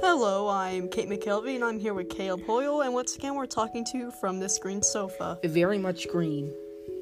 Hello, 0.00 0.48
I'm 0.48 0.88
Kate 0.88 1.08
McKelvey, 1.08 1.54
and 1.54 1.64
I'm 1.64 1.78
here 1.78 1.94
with 1.94 2.10
Caleb 2.10 2.44
Hoyle, 2.44 2.82
and 2.82 2.92
once 2.92 3.16
again, 3.16 3.34
we're 3.34 3.46
talking 3.46 3.82
to 3.86 3.98
you 3.98 4.10
from 4.10 4.38
this 4.38 4.58
green 4.58 4.82
sofa. 4.82 5.38
Very 5.42 5.78
much 5.78 6.06
green. 6.08 6.52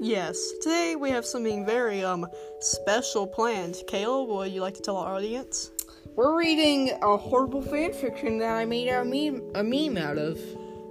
Yes, 0.00 0.52
today 0.62 0.94
we 0.94 1.10
have 1.10 1.26
something 1.26 1.66
very 1.66 2.04
um 2.04 2.26
special 2.60 3.26
planned. 3.26 3.82
Caleb, 3.88 4.28
would 4.28 4.52
you 4.52 4.60
like 4.60 4.74
to 4.74 4.82
tell 4.82 4.96
our 4.96 5.16
audience? 5.16 5.72
We're 6.14 6.38
reading 6.38 6.92
a 7.02 7.16
horrible 7.16 7.62
fanfiction 7.62 8.38
that 8.38 8.52
I 8.52 8.64
made 8.64 8.88
a 8.88 9.04
meme, 9.04 9.42
a 9.56 9.64
meme 9.64 9.98
out 9.98 10.16
of. 10.16 10.38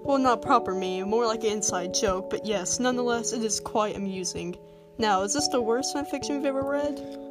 Well, 0.04 0.18
not 0.18 0.42
proper 0.42 0.76
meme, 0.76 1.10
more 1.10 1.26
like 1.26 1.46
an 1.46 1.52
inside 1.52 1.94
joke, 1.94 2.30
but 2.30 2.46
yes, 2.46 2.80
nonetheless, 2.80 3.32
it 3.32 3.44
is 3.44 3.62
quite 3.62 3.96
amusing. 3.96 4.58
Now, 4.98 5.22
is 5.22 5.34
this 5.34 5.48
the 5.48 5.62
worst 5.62 5.96
fanfiction 5.96 6.32
you've 6.32 6.46
ever 6.46 6.64
read? 6.64 7.23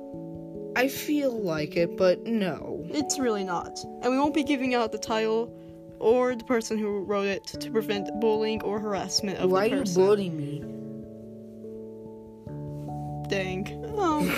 I 0.74 0.88
feel 0.88 1.32
like 1.42 1.76
it, 1.76 1.96
but 1.96 2.26
no. 2.26 2.84
It's 2.88 3.18
really 3.18 3.44
not. 3.44 3.78
And 4.02 4.12
we 4.12 4.18
won't 4.18 4.34
be 4.34 4.42
giving 4.44 4.74
out 4.74 4.92
the 4.92 4.98
title 4.98 5.52
or 5.98 6.34
the 6.34 6.45
person 6.45 6.78
who 6.78 7.00
wrote 7.04 7.26
it 7.26 7.45
to 7.45 7.70
prevent 7.70 8.08
bullying 8.20 8.62
or 8.62 8.80
harassment 8.80 9.38
of 9.38 9.50
Why 9.50 9.68
the 9.68 9.76
you 9.76 9.80
person. 9.82 10.02
bully 10.02 10.30
me? 10.30 10.64
Dang. 13.28 13.84
Um. 13.98 14.34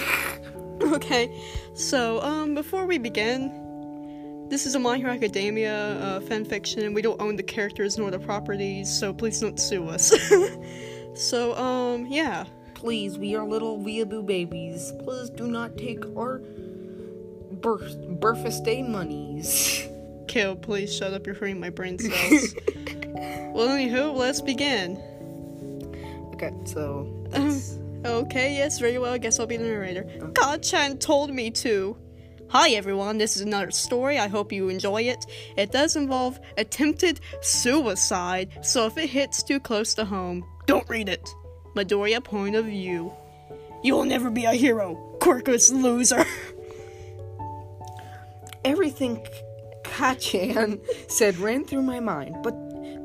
okay. 0.95 1.43
So, 1.75 2.21
um, 2.23 2.55
before 2.55 2.87
we 2.87 2.99
begin, 2.99 4.47
this 4.49 4.67
is 4.67 4.75
a 4.75 4.79
My 4.79 4.99
Hero 4.99 5.13
Academia 5.13 5.99
uh, 6.01 6.21
fanfiction. 6.21 6.85
And 6.85 6.95
we 6.95 7.03
don't 7.03 7.21
own 7.21 7.37
the 7.37 7.43
characters 7.43 7.97
nor 7.97 8.11
the 8.11 8.19
properties, 8.19 8.91
so 8.91 9.15
please 9.15 9.41
don't 9.41 9.59
sue 9.59 9.89
us. 9.89 10.13
so, 11.15 11.55
um, 11.57 12.07
yeah. 12.07 12.45
Please, 12.85 13.17
we 13.17 13.35
are 13.35 13.47
little 13.47 13.79
weeaboo 13.79 14.27
babies. 14.27 14.93
Please 15.05 15.31
do 15.31 15.47
not 15.47 15.79
take 15.79 16.05
our 16.19 16.43
birth 17.51 17.97
birthday 18.21 18.83
monies. 18.83 19.89
Kill, 20.29 20.55
please 20.55 20.95
shut 20.95 21.15
up. 21.15 21.25
You're 21.25 21.35
hurting 21.35 21.59
my 21.59 21.71
brain 21.71 21.99
cells. 21.99 22.55
well, 23.55 23.69
anywho, 23.69 24.15
let's 24.15 24.43
begin. 24.43 24.99
Okay, 26.35 26.53
so 26.67 27.09
Okay, 28.05 28.55
yes, 28.55 28.79
very 28.79 28.99
well. 28.99 29.15
I 29.15 29.19
guess 29.19 29.41
I'll 29.41 29.47
be 29.47 29.57
the 29.57 29.65
narrator. 29.65 30.07
Oh. 30.21 30.27
God-chan 30.27 30.99
told 30.99 31.33
me 31.33 31.51
to. 31.53 31.97
Hi 32.51 32.73
everyone, 32.73 33.17
this 33.17 33.35
is 33.35 33.41
another 33.41 33.71
story. 33.71 34.19
I 34.19 34.29
hope 34.29 34.53
you 34.53 34.69
enjoy 34.69 35.05
it. 35.05 35.25
It 35.57 35.73
does 35.73 35.97
involve 35.97 36.39
attempted 36.59 37.21
suicide, 37.41 38.59
so 38.61 38.85
if 38.85 38.99
it 38.99 39.09
hits 39.09 39.43
too 39.43 39.59
close 39.59 39.95
to 39.95 40.05
home, 40.05 40.45
don't 40.67 40.87
read 40.91 41.09
it. 41.09 41.35
Midoriya 41.75 42.23
point 42.23 42.57
of 42.57 42.67
view. 42.67 43.13
You 43.83 43.95
will 43.95 44.05
never 44.05 44.31
be 44.31 44.45
a 44.45 44.53
hero, 44.53 45.17
quirkless 45.21 45.71
loser. 45.73 46.25
everything 48.65 49.25
Kachan 49.85 50.81
said 51.11 51.37
ran 51.39 51.65
through 51.65 51.83
my 51.83 52.01
mind, 52.01 52.37
but 52.43 52.55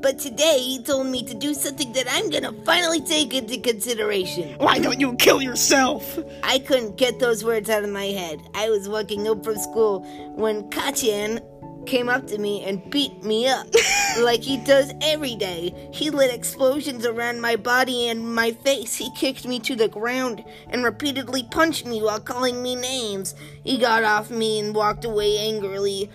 But 0.00 0.18
today 0.18 0.58
he 0.58 0.82
told 0.82 1.08
me 1.08 1.22
to 1.24 1.34
do 1.34 1.52
something 1.52 1.92
that 1.92 2.06
I'm 2.08 2.30
gonna 2.30 2.54
finally 2.64 3.02
take 3.02 3.34
into 3.34 3.60
consideration. 3.60 4.56
Why 4.56 4.78
don't 4.78 4.98
you 4.98 5.14
kill 5.16 5.42
yourself? 5.42 6.18
I 6.42 6.58
couldn't 6.58 6.96
get 6.96 7.18
those 7.20 7.44
words 7.44 7.68
out 7.68 7.84
of 7.84 7.90
my 7.90 8.06
head. 8.06 8.40
I 8.54 8.70
was 8.70 8.88
walking 8.88 9.26
home 9.26 9.42
from 9.44 9.58
school 9.58 10.00
when 10.36 10.70
Kachan 10.70 11.44
came 11.86 12.08
up 12.08 12.26
to 12.28 12.38
me 12.38 12.64
and 12.64 12.90
beat 12.90 13.22
me 13.22 13.48
up 13.48 13.66
like 14.20 14.42
he 14.42 14.58
does 14.58 14.92
every 15.00 15.34
day. 15.36 15.74
He 15.92 16.10
lit 16.10 16.32
explosions 16.32 17.06
around 17.06 17.40
my 17.40 17.56
body 17.56 18.08
and 18.08 18.34
my 18.34 18.52
face. 18.52 18.96
He 18.96 19.10
kicked 19.14 19.46
me 19.46 19.58
to 19.60 19.74
the 19.74 19.88
ground 19.88 20.44
and 20.68 20.84
repeatedly 20.84 21.44
punched 21.44 21.86
me 21.86 22.02
while 22.02 22.20
calling 22.20 22.62
me 22.62 22.76
names. 22.76 23.34
He 23.64 23.78
got 23.78 24.04
off 24.04 24.30
me 24.30 24.60
and 24.60 24.74
walked 24.74 25.04
away 25.04 25.38
angrily. 25.38 26.10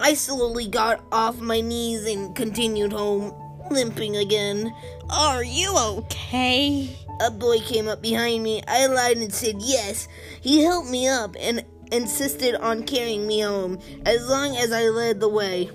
I 0.00 0.14
slowly 0.14 0.68
got 0.68 1.04
off 1.10 1.40
my 1.40 1.60
knees 1.60 2.06
and 2.06 2.34
continued 2.36 2.92
home, 2.92 3.34
limping 3.70 4.16
again. 4.16 4.72
Are 5.10 5.42
you 5.42 5.76
okay? 5.76 6.96
A 7.20 7.32
boy 7.32 7.58
came 7.58 7.88
up 7.88 8.00
behind 8.00 8.44
me. 8.44 8.62
I 8.68 8.86
lied 8.86 9.16
and 9.16 9.34
said 9.34 9.56
yes. 9.58 10.06
He 10.40 10.62
helped 10.62 10.88
me 10.88 11.08
up 11.08 11.34
and 11.38 11.64
insisted 11.92 12.54
on 12.56 12.82
carrying 12.84 13.26
me 13.26 13.40
home 13.40 13.78
as 14.04 14.28
long 14.28 14.56
as 14.56 14.72
I 14.72 14.88
led 14.88 15.20
the 15.20 15.28
way. 15.28 15.70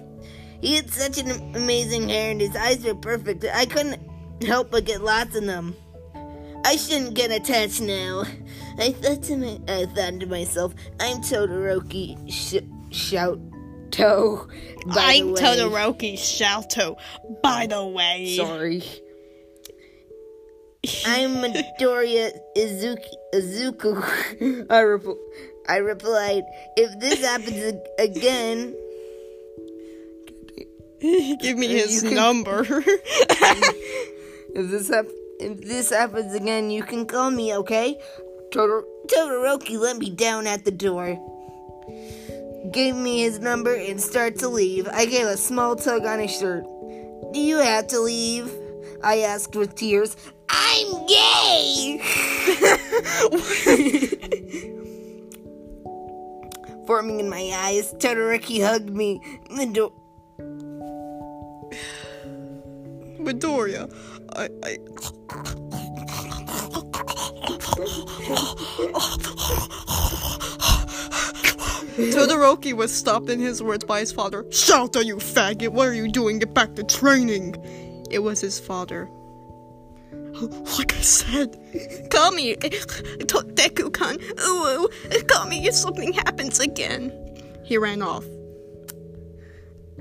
He 0.61 0.75
had 0.75 0.89
such 0.89 1.17
an 1.17 1.31
amazing 1.55 2.09
hair 2.09 2.31
and 2.31 2.39
his 2.39 2.55
eyes 2.55 2.83
were 2.83 2.95
perfect. 2.95 3.45
I 3.53 3.65
couldn't 3.65 3.99
help 4.43 4.71
but 4.71 4.85
get 4.85 5.01
lots 5.01 5.35
of 5.35 5.45
them. 5.45 5.75
I 6.65 6.77
shouldn't 6.77 7.13
get 7.13 7.31
attached 7.31 7.81
now. 7.81 8.23
I 8.77 8.93
thought 8.93 9.21
to 9.23 9.37
my, 9.37 9.59
I 9.67 9.85
thought 9.85 10.19
to 10.21 10.25
myself, 10.25 10.73
I'm 10.99 11.17
Todoroki. 11.17 12.17
Sh- 12.31 12.95
shout, 12.95 13.39
toe. 13.91 14.47
I'm. 14.91 15.35
Todoroki 15.35 16.13
Shalto, 16.13 16.95
by 17.41 17.67
the 17.67 17.85
way. 17.85 18.35
sorry. 18.37 18.83
I'm 21.05 21.35
Midoriya 21.41 22.31
Izuki, 22.57 23.13
Izuku. 23.33 24.67
I, 24.69 24.81
rep- 24.81 25.17
I 25.67 25.77
replied, 25.77 26.43
if 26.77 26.99
this 26.99 27.21
happens 27.23 27.79
again, 27.99 28.75
Give 31.39 31.57
me 31.57 31.67
his 31.67 32.01
can- 32.01 32.15
number. 32.15 32.63
If 34.55 34.69
this 34.69 34.87
hap- 34.89 35.07
if 35.39 35.61
this 35.61 35.89
happens 35.89 36.35
again, 36.35 36.69
you 36.69 36.83
can 36.83 37.07
call 37.07 37.31
me, 37.31 37.55
okay? 37.55 37.99
Todor- 38.51 38.83
Todoroki 39.07 39.79
let 39.79 39.97
me 39.97 40.11
down 40.11 40.45
at 40.45 40.63
the 40.63 40.69
door. 40.71 41.17
Gave 42.71 42.95
me 42.95 43.21
his 43.21 43.39
number 43.39 43.73
and 43.73 43.99
started 43.99 44.37
to 44.39 44.49
leave. 44.49 44.87
I 44.87 45.05
gave 45.07 45.25
a 45.25 45.37
small 45.37 45.75
tug 45.75 46.05
on 46.05 46.19
his 46.19 46.37
shirt. 46.37 46.63
Do 47.33 47.39
you 47.39 47.57
have 47.57 47.87
to 47.87 47.99
leave? 47.99 48.51
I 49.03 49.21
asked 49.21 49.55
with 49.55 49.73
tears. 49.75 50.15
I'm 50.55 51.07
gay! 51.07 51.97
Forming 56.85 57.19
in 57.19 57.27
my 57.29 57.51
eyes, 57.55 57.91
Todoroki 57.93 58.63
hugged 58.63 58.91
me. 58.91 59.19
Door. 59.73 59.93
Midoriya, 63.19 63.91
I, 64.35 64.49
I. 64.63 64.77
Todoroki 72.11 72.73
was 72.73 72.93
stopped 72.93 73.29
in 73.29 73.39
his 73.39 73.63
words 73.63 73.85
by 73.85 74.01
his 74.01 74.11
father. 74.11 74.45
Shout, 74.51 74.95
out, 74.95 75.05
you 75.05 75.15
faggot! 75.15 75.69
What 75.69 75.87
are 75.87 75.93
you 75.93 76.11
doing? 76.11 76.39
Get 76.39 76.53
back 76.53 76.75
to 76.75 76.83
training! 76.83 77.55
It 78.11 78.19
was 78.19 78.41
his 78.41 78.59
father. 78.59 79.09
Like 80.33 80.93
I 80.93 81.01
said, 81.01 81.55
call 82.09 82.31
me 82.31 82.55
Deku-kan. 82.55 84.17
Ooh, 84.41 84.89
call 85.27 85.45
me 85.45 85.67
if 85.67 85.75
something 85.75 86.13
happens 86.13 86.59
again. 86.59 87.11
He 87.63 87.77
ran 87.77 88.01
off. 88.01 88.25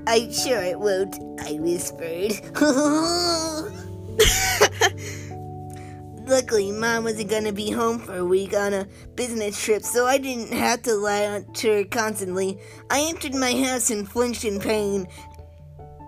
I'm 0.07 0.33
sure 0.33 0.61
it 0.61 0.79
won't, 0.79 1.15
I 1.39 1.53
whispered. 1.59 2.33
Luckily, 6.27 6.71
Mom 6.71 7.03
wasn't 7.03 7.29
gonna 7.29 7.53
be 7.53 7.69
home 7.69 7.99
for 7.99 8.17
a 8.17 8.25
week 8.25 8.55
on 8.55 8.73
a 8.73 8.87
business 9.15 9.61
trip, 9.61 9.83
so 9.83 10.05
I 10.05 10.17
didn't 10.17 10.51
have 10.51 10.81
to 10.83 10.95
lie 10.95 11.45
to 11.53 11.71
her 11.71 11.83
constantly. 11.83 12.57
I 12.89 13.01
entered 13.01 13.35
my 13.35 13.53
house 13.53 13.91
and 13.91 14.09
flinched 14.09 14.45
in 14.45 14.59
pain. 14.59 15.07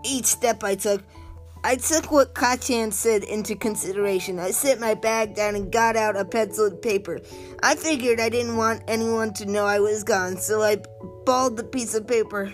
Each 0.04 0.26
step 0.26 0.64
I 0.64 0.76
took, 0.76 1.04
I 1.66 1.78
took 1.78 2.12
what 2.12 2.36
Kachan 2.36 2.94
said 2.94 3.24
into 3.24 3.56
consideration. 3.56 4.38
I 4.38 4.52
set 4.52 4.80
my 4.80 4.94
bag 4.94 5.34
down 5.34 5.56
and 5.56 5.72
got 5.72 5.96
out 5.96 6.16
a 6.16 6.24
pencil 6.24 6.66
and 6.66 6.80
paper. 6.80 7.20
I 7.64 7.74
figured 7.74 8.20
I 8.20 8.30
didn't 8.30 8.56
want 8.56 8.84
anyone 8.88 9.34
to 9.34 9.48
know 9.48 9.66
I 9.66 9.80
was 9.80 10.04
gone, 10.04 10.38
so 10.38 10.62
I 10.62 10.78
balled 11.26 11.58
the 11.58 11.64
piece 11.64 11.96
of 11.96 12.06
paper 12.06 12.54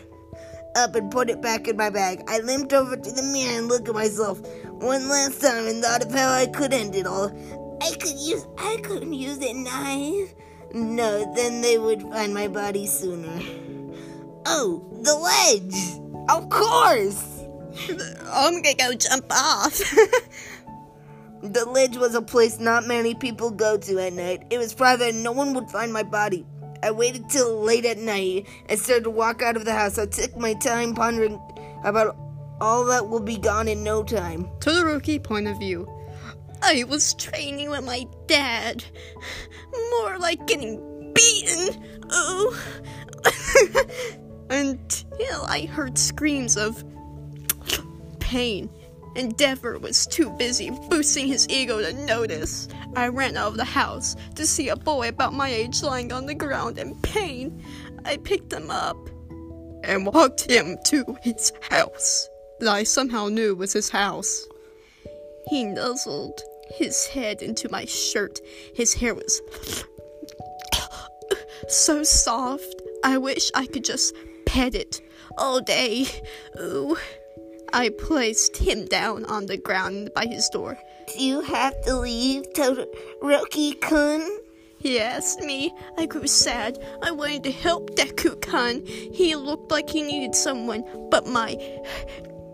up 0.78 0.96
and 0.96 1.12
put 1.12 1.30
it 1.30 1.42
back 1.42 1.68
in 1.68 1.76
my 1.76 1.90
bag. 1.90 2.24
I 2.30 2.40
limped 2.40 2.72
over 2.72 2.96
to 2.96 3.12
the 3.12 3.22
mirror 3.22 3.58
and 3.58 3.68
looked 3.68 3.90
at 3.90 3.96
myself 3.96 4.40
one 4.70 5.10
last 5.10 5.42
time 5.42 5.68
and 5.68 5.84
thought 5.84 6.06
of 6.06 6.14
how 6.14 6.32
I 6.32 6.46
could 6.46 6.72
end 6.72 6.96
it 6.96 7.06
all. 7.06 7.38
I 7.82 7.92
could 7.96 8.18
use 8.18 8.48
I 8.58 8.78
couldn't 8.82 9.12
use 9.12 9.40
a 9.40 9.52
knife. 9.52 10.34
No, 10.74 11.36
then 11.36 11.60
they 11.60 11.78
would 11.78 12.02
find 12.04 12.34
my 12.34 12.48
body 12.48 12.88
sooner. 12.88 13.42
Oh, 14.46 14.88
the 15.02 15.16
ledge! 15.16 16.00
Of 16.30 16.50
course! 16.50 17.31
I'm 18.32 18.62
gonna 18.62 18.76
go 18.76 18.94
jump 18.94 19.26
off. 19.32 19.82
The 21.44 21.66
ledge 21.66 21.98
was 21.98 22.14
a 22.14 22.22
place 22.22 22.60
not 22.60 22.86
many 22.86 23.16
people 23.16 23.50
go 23.50 23.76
to 23.76 24.00
at 24.00 24.14
night. 24.14 24.44
It 24.52 24.60
was 24.60 24.76
private 24.76 25.10
and 25.10 25.24
no 25.24 25.32
one 25.32 25.56
would 25.56 25.72
find 25.72 25.92
my 25.92 26.04
body. 26.04 26.46
I 26.84 26.92
waited 26.92 27.32
till 27.32 27.62
late 27.62 27.84
at 27.84 27.98
night 27.98 28.48
and 28.70 28.80
started 28.80 29.06
to 29.06 29.10
walk 29.10 29.42
out 29.42 29.58
of 29.58 29.66
the 29.66 29.74
house. 29.74 29.98
I 29.98 30.06
took 30.06 30.38
my 30.38 30.54
time 30.54 30.94
pondering 30.94 31.42
about 31.84 32.16
all 32.60 32.86
that 32.86 33.10
will 33.10 33.22
be 33.22 33.38
gone 33.38 33.68
in 33.68 33.84
no 33.84 34.04
time. 34.04 34.46
Todoroki 34.60 35.22
point 35.24 35.48
of 35.48 35.58
view. 35.58 35.90
I 36.62 36.84
was 36.84 37.16
training 37.16 37.72
with 37.72 37.86
my 37.86 38.06
dad. 38.28 38.86
More 39.90 40.20
like 40.20 40.46
getting 40.46 41.12
beaten. 41.14 41.84
Oh. 42.12 42.56
until 44.52 45.44
I 45.46 45.66
heard 45.66 45.98
screams 45.98 46.56
of 46.56 46.84
pain. 48.32 48.70
Endeavor 49.18 49.78
was 49.78 50.08
too 50.08 50.30
busy 50.38 50.72
boosting 50.90 51.28
his 51.28 51.50
ego 51.50 51.82
to 51.82 51.92
notice. 52.06 52.70
I 52.96 53.10
ran 53.10 53.36
out 53.36 53.50
of 53.50 53.58
the 53.58 53.66
house 53.66 54.16
to 54.36 54.48
see 54.48 54.70
a 54.70 54.76
boy 54.78 55.10
about 55.10 55.34
my 55.34 55.50
age 55.50 55.84
lying 55.84 56.14
on 56.14 56.26
the 56.26 56.34
ground 56.34 56.78
in 56.78 56.96
pain. 57.02 57.62
I 58.06 58.16
picked 58.16 58.54
him 58.54 58.72
up 58.72 58.96
and 59.84 60.06
walked 60.06 60.50
him 60.50 60.78
to 60.86 61.18
his 61.22 61.52
house 61.70 62.30
that 62.62 62.70
I 62.70 62.84
somehow 62.84 63.28
knew 63.28 63.54
was 63.54 63.74
his 63.74 63.90
house. 63.90 64.48
He 65.50 65.66
nuzzled 65.66 66.40
his 66.76 67.08
head 67.08 67.42
into 67.42 67.68
my 67.70 67.84
shirt. 67.84 68.40
His 68.74 68.94
hair 68.94 69.14
was 69.14 69.42
so 71.68 72.04
soft. 72.04 72.82
I 73.04 73.18
wish 73.18 73.52
I 73.56 73.66
could 73.66 73.84
just 73.84 74.16
pet 74.46 74.74
it 74.74 75.02
all 75.38 75.60
day. 75.60 76.06
Ooh. 76.58 76.96
I 77.74 77.90
placed 77.90 78.58
him 78.58 78.86
down 78.86 79.26
on 79.26 79.46
the 79.46 79.58
ground 79.58 80.12
by 80.14 80.26
his 80.26 80.50
door. 80.50 80.78
Do 81.08 81.24
you 81.24 81.42
have 81.42 81.80
to 81.84 81.96
leave, 81.98 82.44
Todoroki-kun? 82.54 84.40
He 84.78 85.00
asked 85.00 85.42
me. 85.42 85.74
I 85.98 86.06
grew 86.06 86.28
sad. 86.28 86.84
I 87.04 87.12
wanted 87.12 87.44
to 87.44 87.52
help 87.52 87.96
Deku-kun. 87.96 88.86
He 88.86 89.36
looked 89.36 89.72
like 89.72 89.90
he 89.90 90.02
needed 90.02 90.36
someone, 90.36 90.84
but 91.10 91.28
my 91.28 91.56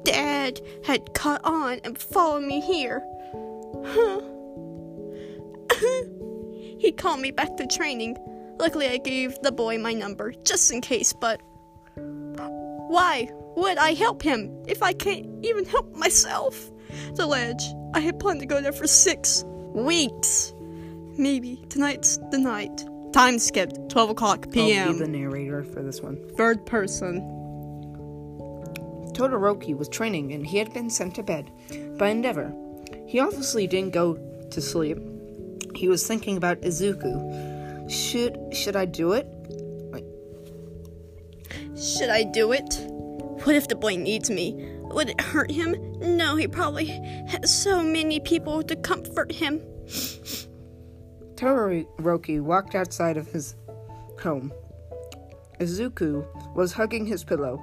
dad 0.04 0.62
had 0.84 1.14
caught 1.14 1.42
on 1.44 1.80
and 1.84 1.98
followed 1.98 2.44
me 2.44 2.60
here. 2.60 3.02
Huh. 3.86 4.22
he 6.80 6.92
called 6.92 7.22
me 7.22 7.32
back 7.32 7.56
to 7.58 7.66
training. 7.68 8.18
Luckily, 8.60 8.88
I 8.88 8.98
gave 8.98 9.40
the 9.42 9.52
boy 9.52 9.78
my 9.78 9.94
number, 9.94 10.34
just 10.44 10.72
in 10.72 10.82
case, 10.82 11.14
but. 11.14 11.42
Why 12.88 13.30
would 13.56 13.78
I 13.78 13.94
help 13.94 14.22
him 14.22 14.64
if 14.68 14.82
I 14.82 14.94
can't 14.94 15.28
even 15.46 15.66
help 15.66 15.94
myself? 15.96 16.72
The 17.16 17.26
ledge. 17.26 17.64
I 17.94 18.00
had 18.00 18.20
planned 18.20 18.40
to 18.42 18.46
go 18.46 18.62
there 18.62 18.72
for 18.72 18.88
six 18.88 19.44
weeks. 19.74 20.54
Maybe 21.18 21.64
tonight's 21.70 22.18
the 22.32 22.38
night. 22.38 22.86
Time 23.14 23.40
skipped, 23.40 23.90
12 23.90 24.12
o'clock 24.12 24.52
p.m. 24.52 24.88
I'll 24.88 24.94
be 24.94 25.00
the 25.00 25.08
narrator 25.08 25.64
for 25.64 25.82
this 25.82 26.02
one. 26.02 26.18
Third 26.36 26.66
person. 26.66 27.22
Todoroki 29.14 29.76
was 29.76 29.90
training 29.90 30.32
and 30.34 30.46
he 30.46 30.58
had 30.58 30.72
been 30.74 30.90
sent 30.90 31.16
to 31.16 31.24
bed 31.24 31.52
by 31.98 32.10
Endeavor. 32.10 32.54
He 33.08 33.20
obviously 33.20 33.66
didn't 33.66 33.94
go 33.94 34.16
to 34.52 34.62
sleep. 34.62 35.00
He 35.76 35.88
was 35.88 36.06
thinking 36.06 36.38
about 36.38 36.62
Izuku. 36.62 37.90
Should 37.90 38.38
should 38.54 38.76
I 38.76 38.86
do 38.86 39.14
it? 39.14 39.28
Should 41.78 42.10
I 42.10 42.24
do 42.24 42.54
it? 42.54 42.88
What 43.44 43.56
if 43.56 43.68
the 43.68 43.76
boy 43.76 43.98
needs 43.98 44.32
me? 44.32 44.56
Would 44.82 45.10
it 45.10 45.22
hurt 45.22 45.52
him? 45.52 45.76
No, 46.00 46.36
he 46.36 46.48
probably 46.48 46.86
has 47.28 47.54
so 47.54 47.84
many 47.84 48.20
people 48.20 48.64
to 48.64 48.76
comfort 48.76 49.32
him. 49.32 49.62
Todoroki 51.36 52.42
walked 52.42 52.74
outside 52.74 53.16
of 53.16 53.28
his 53.28 53.56
home. 54.20 54.52
Izuku 55.60 56.26
was 56.56 56.74
hugging 56.74 57.06
his 57.06 57.24
pillow. 57.24 57.62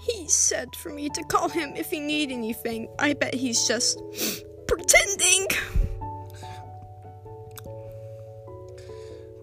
He 0.00 0.28
said 0.28 0.76
for 0.76 0.90
me 0.90 1.08
to 1.10 1.22
call 1.24 1.48
him 1.48 1.74
if 1.74 1.90
he 1.90 1.98
need 1.98 2.30
anything. 2.30 2.88
I 3.00 3.14
bet 3.14 3.34
he's 3.34 3.66
just 3.66 4.00
pretending. 4.68 5.48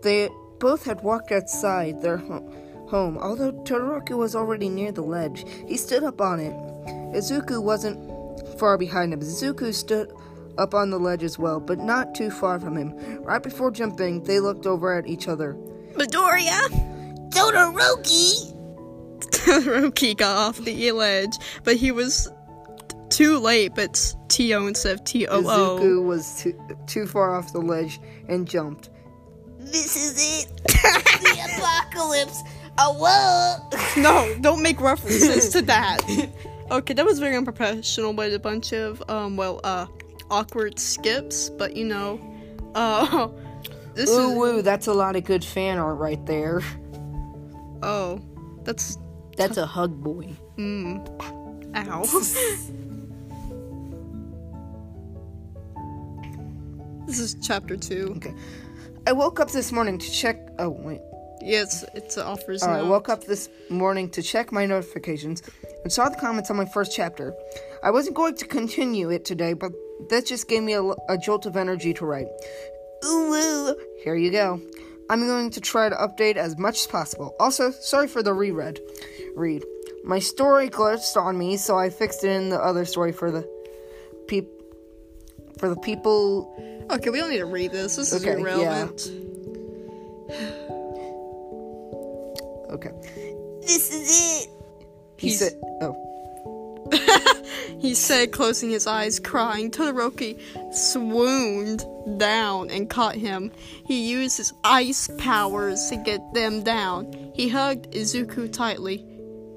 They 0.02 0.30
both 0.60 0.86
had 0.86 1.02
walked 1.02 1.32
outside 1.32 2.02
their 2.02 2.18
ho- 2.18 2.52
home. 2.90 3.18
Although 3.18 3.52
Todoroki 3.52 4.18
was 4.18 4.36
already 4.36 4.70
near 4.70 4.92
the 4.92 5.02
ledge, 5.02 5.46
he 5.68 5.78
stood 5.78 6.04
up 6.04 6.22
on 6.22 6.40
it. 6.40 6.54
Izuku 7.16 7.62
wasn't 7.62 8.00
far 8.60 8.78
behind 8.78 9.14
him. 9.14 9.22
Izuku 9.22 9.74
stood 9.74 10.12
up 10.58 10.74
on 10.74 10.90
the 10.90 11.00
ledge 11.00 11.24
as 11.24 11.38
well, 11.38 11.60
but 11.60 11.80
not 11.80 12.16
too 12.16 12.30
far 12.30 12.60
from 12.60 12.78
him. 12.78 12.94
Right 13.24 13.44
before 13.44 13.72
jumping, 13.72 14.24
they 14.24 14.40
looked 14.40 14.66
over 14.66 14.98
at 14.98 15.08
each 15.08 15.28
other. 15.28 15.54
Midoriya! 15.94 17.30
Todoroki! 17.30 18.54
Todoroki 19.20 20.16
got 20.16 20.38
off 20.38 20.58
the 20.60 20.92
ledge, 20.92 21.38
but 21.64 21.76
he 21.76 21.92
was 21.92 22.32
too 23.10 23.40
late, 23.40 23.74
but 23.76 24.16
T-O 24.28 24.68
instead 24.68 24.94
of 24.94 25.04
T-O-O. 25.04 25.42
Izuku 25.42 26.06
was 26.06 26.42
too, 26.42 26.78
too 26.88 27.08
far 27.08 27.36
off 27.36 27.54
the 27.54 27.60
ledge 27.60 28.00
and 28.28 28.48
jumped. 28.48 28.90
This 29.66 29.96
is 29.96 30.44
it. 30.44 30.58
the 30.68 31.58
apocalypse. 31.58 32.42
Oh, 32.78 32.94
whoa. 33.96 34.02
No, 34.02 34.36
don't 34.42 34.62
make 34.62 34.80
references 34.82 35.50
to 35.50 35.62
that. 35.64 36.02
Okay, 36.72 36.96
that 36.96 37.06
was 37.06 37.20
very 37.20 37.36
unprofessional 37.38 38.12
with 38.14 38.34
a 38.34 38.40
bunch 38.40 38.74
of 38.74 39.04
um 39.08 39.38
well 39.38 39.62
uh 39.64 39.86
awkward 40.32 40.80
skips, 40.80 41.48
but 41.52 41.76
you 41.78 41.86
know, 41.86 42.20
uh 42.74 43.28
this 43.94 44.10
Ooh, 44.10 44.32
is 44.32 44.36
woo, 44.36 44.62
that's 44.64 44.88
a 44.88 44.94
lot 44.94 45.16
of 45.16 45.24
good 45.26 45.46
fan 45.46 45.78
art 45.78 46.00
right 46.00 46.26
there. 46.26 46.62
oh, 47.84 48.20
that's 48.64 48.98
That's 49.38 49.58
a 49.58 49.66
hug 49.68 50.02
boy. 50.02 50.34
Mmm. 50.58 51.06
Ow. 51.76 52.02
this 57.06 57.20
is 57.20 57.36
chapter 57.44 57.78
2. 57.78 58.14
Okay. 58.18 58.34
I 59.08 59.12
woke 59.12 59.40
up 59.40 59.52
this 59.52 59.72
morning 59.72 60.00
to 60.00 60.12
check. 60.12 60.38
Oh, 60.58 60.70
wait. 60.70 61.02
Yes, 61.40 61.86
it's 61.94 62.18
offers 62.18 62.64
All 62.64 62.70
right, 62.70 62.80
I 62.80 62.84
woke 62.84 63.08
up 63.08 63.26
this 63.26 63.50
morning 63.70 64.10
to 64.12 64.24
check 64.24 64.52
my 64.52 64.66
notifications 64.66 65.44
and 65.84 65.94
saw 65.94 66.10
the 66.10 66.16
comments 66.16 66.50
on 66.50 66.58
my 66.58 66.66
first 66.66 66.92
chapter. 66.96 67.36
I 67.84 67.92
wasn't 67.92 68.16
going 68.16 68.36
to 68.38 68.46
continue 68.46 69.12
it 69.12 69.26
today, 69.26 69.54
but 69.54 69.72
that 70.10 70.26
just 70.26 70.48
gave 70.48 70.64
me 70.64 70.74
a, 70.74 70.84
a 70.84 71.18
jolt 71.24 71.46
of 71.46 71.56
energy 71.56 71.94
to 71.94 72.06
write. 72.06 72.28
Ooh. 73.06 73.76
Here 74.04 74.16
you 74.16 74.32
go. 74.32 74.60
I'm 75.12 75.28
going 75.28 75.52
to 75.52 75.62
try 75.62 75.88
to 75.88 75.96
update 75.96 76.38
as 76.38 76.58
much 76.58 76.80
as 76.80 76.88
possible. 76.88 77.36
Also, 77.40 77.70
sorry 77.70 78.08
for 78.08 78.24
the 78.24 78.34
reread. 78.34 78.80
Read. 79.36 79.64
My 80.04 80.18
story 80.18 80.68
glitched 80.68 81.16
on 81.16 81.38
me, 81.38 81.58
so 81.58 81.78
I 81.78 81.92
fixed 81.92 82.24
it 82.24 82.32
in 82.32 82.50
the 82.50 82.60
other 82.60 82.86
story 82.86 83.12
for 83.12 83.30
the 83.30 83.48
peop 84.28 84.50
for 85.60 85.70
the 85.70 85.78
people 85.78 86.75
Okay, 86.92 87.10
we 87.10 87.18
don't 87.20 87.30
need 87.32 87.40
to 87.40 87.46
read 87.46 87.72
this. 87.72 87.96
This 87.96 88.14
is 88.14 88.22
Okay, 88.24 88.36
yeah. 88.36 88.42
irrelevant. 88.42 89.02
Okay. 92.70 92.92
This 93.62 93.94
is 93.94 94.44
it. 94.44 94.50
He 95.18 95.30
He's- 95.30 95.40
said 95.40 95.54
oh. 95.82 96.02
He 97.80 97.94
said, 97.94 98.32
closing 98.32 98.70
his 98.70 98.88
eyes, 98.88 99.20
crying. 99.20 99.70
Todoroki 99.70 100.40
swooned 100.74 101.86
down 102.18 102.70
and 102.72 102.90
caught 102.90 103.16
him. 103.16 103.52
He 103.86 104.10
used 104.10 104.38
his 104.38 104.54
ice 104.64 105.08
powers 105.18 105.90
to 105.90 105.98
get 105.98 106.22
them 106.34 106.64
down. 106.64 107.32
He 107.36 107.50
hugged 107.50 107.92
Izuku 107.92 108.52
tightly. 108.52 109.06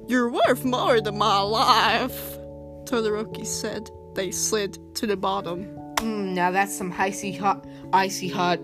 You're 0.09 0.31
worth 0.31 0.65
more 0.65 1.01
than 1.01 1.17
my 1.17 1.41
life, 1.41 2.37
Todoroki 2.85 3.47
said. 3.47 3.89
They 4.15 4.31
slid 4.31 4.79
to 4.97 5.07
the 5.07 5.17
bottom. 5.17 5.78
Mm, 5.99 6.35
now 6.35 6.51
that's 6.51 6.75
some 6.77 6.95
icy 6.97 7.33
hot 7.33 7.67
icy 7.93 8.29
hot 8.29 8.61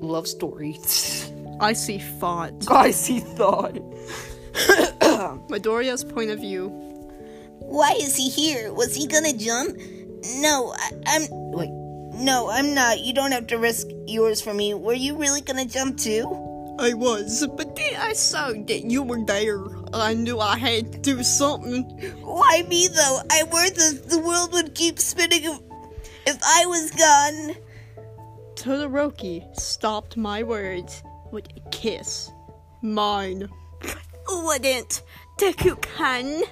love 0.00 0.26
story. 0.26 0.78
Icy 1.60 1.98
thought. 1.98 2.66
icy 2.70 3.20
thought. 3.20 3.74
Midoriya's 5.48 6.02
point 6.02 6.30
of 6.30 6.40
view. 6.40 6.70
Why 7.60 7.92
is 8.00 8.16
he 8.16 8.28
here? 8.28 8.72
Was 8.72 8.96
he 8.96 9.06
gonna 9.06 9.32
jump? 9.32 9.78
No, 10.40 10.74
I, 10.76 10.90
I'm. 11.06 11.22
Wait. 11.52 11.70
No, 12.14 12.50
I'm 12.50 12.74
not. 12.74 13.00
You 13.00 13.14
don't 13.14 13.30
have 13.30 13.46
to 13.48 13.58
risk 13.58 13.86
yours 14.06 14.40
for 14.40 14.52
me. 14.52 14.74
Were 14.74 14.94
you 14.94 15.16
really 15.16 15.40
gonna 15.40 15.66
jump 15.66 15.98
too? 15.98 16.26
I 16.80 16.94
was, 16.94 17.46
but 17.54 17.76
then 17.76 17.94
I 17.96 18.12
saw 18.14 18.48
that 18.48 18.90
you 18.90 19.02
were 19.02 19.24
there. 19.24 19.60
I 19.92 20.14
knew 20.14 20.40
I 20.40 20.56
had 20.56 20.92
to 20.92 20.98
do 20.98 21.22
something. 21.22 21.84
Why 22.22 22.64
me 22.68 22.88
though? 22.88 23.20
I 23.30 23.44
worried 23.44 23.76
the, 23.76 24.02
the 24.08 24.18
world 24.18 24.52
would 24.52 24.74
keep 24.74 24.98
spinning 24.98 25.60
if, 26.26 26.36
if 26.36 26.42
I 26.42 26.66
was 26.66 26.90
gone. 26.90 27.56
Todoroki 28.54 29.42
stopped 29.58 30.16
my 30.16 30.42
words 30.42 31.02
with 31.30 31.46
a 31.56 31.60
kiss. 31.70 32.30
Mine. 32.82 33.48
Wouldn't 34.28 35.02
Deku-kan? 35.38 36.42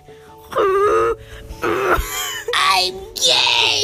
I'm 2.56 2.94
gay. 3.14 3.82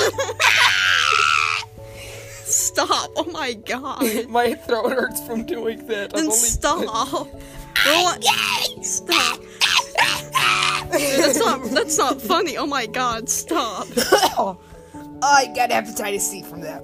Stop! 2.45 3.11
Oh 3.17 3.29
my 3.33 3.53
god! 3.53 4.29
My 4.29 4.55
throat 4.55 4.93
hurts 4.93 5.25
from 5.27 5.47
doing 5.47 5.87
that. 5.87 6.13
Then 6.13 6.31
stop! 6.31 7.29
What? 7.85 8.25
Stop! 8.85 9.41
That's 10.91 11.39
not. 11.39 11.63
That's 11.65 11.99
not 11.99 12.23
funny. 12.23 12.57
Oh 12.57 12.67
my 12.67 12.87
god! 12.87 13.29
Stop! 13.29 13.87
I 15.27 15.47
got 15.55 15.71
hepatitis 15.71 16.21
C 16.21 16.43
from 16.43 16.61
that. 16.63 16.83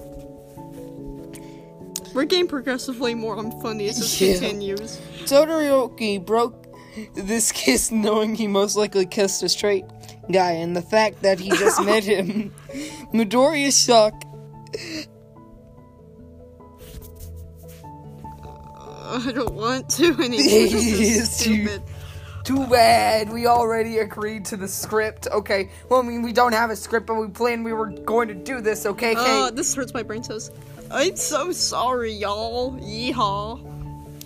We're 2.13 2.25
getting 2.25 2.47
progressively 2.47 3.15
more 3.15 3.37
unfunny 3.37 3.89
as 3.89 3.97
this 3.97 4.21
Yeah. 4.21 4.33
continues. 4.33 4.99
Todoroki 5.25 6.23
broke 6.23 6.67
this 7.15 7.51
kiss 7.51 7.89
knowing 7.91 8.35
he 8.35 8.47
most 8.47 8.75
likely 8.75 9.05
kissed 9.07 9.41
a 9.41 9.49
straight 9.49 9.85
guy, 10.31 10.51
and 10.51 10.75
the 10.75 10.81
fact 10.81 11.21
that 11.23 11.39
he 11.39 11.49
just 11.49 11.83
met 11.85 12.03
him. 12.03 12.53
Midoriya's 13.13 13.81
shock. 13.83 14.13
Uh, 18.23 19.21
I 19.25 19.31
don't 19.31 19.53
want 19.53 19.89
to 19.91 20.05
anymore. 20.13 20.29
This 20.37 20.73
is 20.73 21.31
stupid. 21.37 21.81
Too 22.43 22.67
bad. 22.67 23.31
We 23.31 23.47
already 23.47 23.99
agreed 23.99 24.43
to 24.45 24.57
the 24.57 24.67
script. 24.67 25.27
Okay. 25.31 25.69
Well, 25.89 26.01
I 26.01 26.03
mean, 26.03 26.21
we 26.21 26.33
don't 26.33 26.51
have 26.53 26.71
a 26.71 26.75
script, 26.75 27.07
but 27.07 27.15
we 27.15 27.27
planned 27.27 27.63
we 27.63 27.71
were 27.73 27.89
going 27.89 28.27
to 28.27 28.33
do 28.33 28.59
this. 28.59 28.85
Okay, 28.85 29.15
Uh, 29.17 29.49
this 29.49 29.73
hurts 29.73 29.93
my 29.93 30.03
brain 30.03 30.23
cells. 30.23 30.51
I'm 30.91 31.15
so 31.15 31.51
sorry, 31.53 32.11
y'all. 32.11 32.73
Yeehaw. 32.79 33.69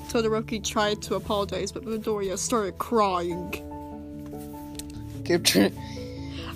Todoroki 0.09 0.63
tried 0.63 1.01
to 1.03 1.15
apologize, 1.15 1.71
but 1.71 1.83
Midoriya 1.83 2.37
started 2.37 2.77
crying. 2.77 3.51
Keep 5.25 5.43
trying. 5.43 5.75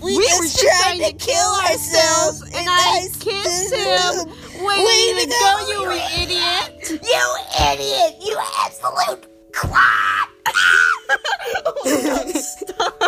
We, 0.01 0.17
We 0.17 0.23
just 0.23 0.41
were 0.41 0.67
tried 0.67 0.97
trying 0.97 1.11
to 1.11 1.17
kill 1.25 1.53
ourselves, 1.69 2.41
and 2.55 2.67
I 2.67 3.07
kissed 3.19 3.75
him. 3.75 4.65
Way 4.65 4.83
Way 4.83 5.13
to 5.13 5.21
to 5.21 5.29
go, 5.29 5.57
go, 5.59 5.67
you 5.69 5.91
idiot! 6.23 7.01
You 7.03 7.35
idiot! 7.69 8.15
You 8.19 8.37
absolute 8.65 9.27
clod! 12.77 13.01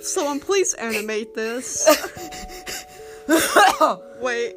Someone 0.00 0.40
please 0.40 0.74
animate 0.74 1.34
this. 1.34 1.88
Wait. 4.20 4.56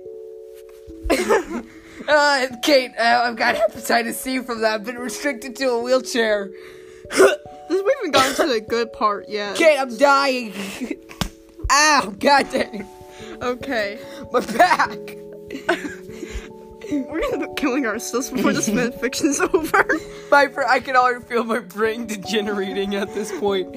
Uh, 2.05 2.47
Kate, 2.63 2.91
uh, 2.99 3.21
I've 3.23 3.37
got 3.37 3.55
hepatitis 3.55 4.15
C 4.15 4.39
from 4.39 4.61
that. 4.61 4.73
I've 4.73 4.83
been 4.83 4.97
restricted 4.97 5.55
to 5.57 5.69
a 5.69 5.81
wheelchair. 5.81 6.51
We 7.69 7.77
haven't 7.77 8.11
gotten 8.11 8.35
to 8.35 8.53
the 8.53 8.61
good 8.67 8.91
part 8.91 9.29
yet. 9.29 9.55
Kate, 9.55 9.77
I'm 9.77 9.95
dying. 9.95 10.53
Ow, 11.71 12.13
god 12.19 12.51
dang. 12.51 12.87
Okay. 13.41 13.99
My 14.31 14.39
back. 14.41 14.99
We're 16.91 17.21
gonna 17.31 17.47
be 17.47 17.53
killing 17.55 17.85
ourselves 17.85 18.29
before 18.29 18.53
this 18.53 18.69
fanfiction's 18.69 19.39
over. 19.53 19.85
My 20.31 20.47
br- 20.47 20.63
I 20.63 20.79
can 20.79 20.95
already 20.95 21.23
feel 21.25 21.43
my 21.43 21.59
brain 21.59 22.05
degenerating 22.07 22.95
at 22.95 23.13
this 23.13 23.31
point. 23.39 23.75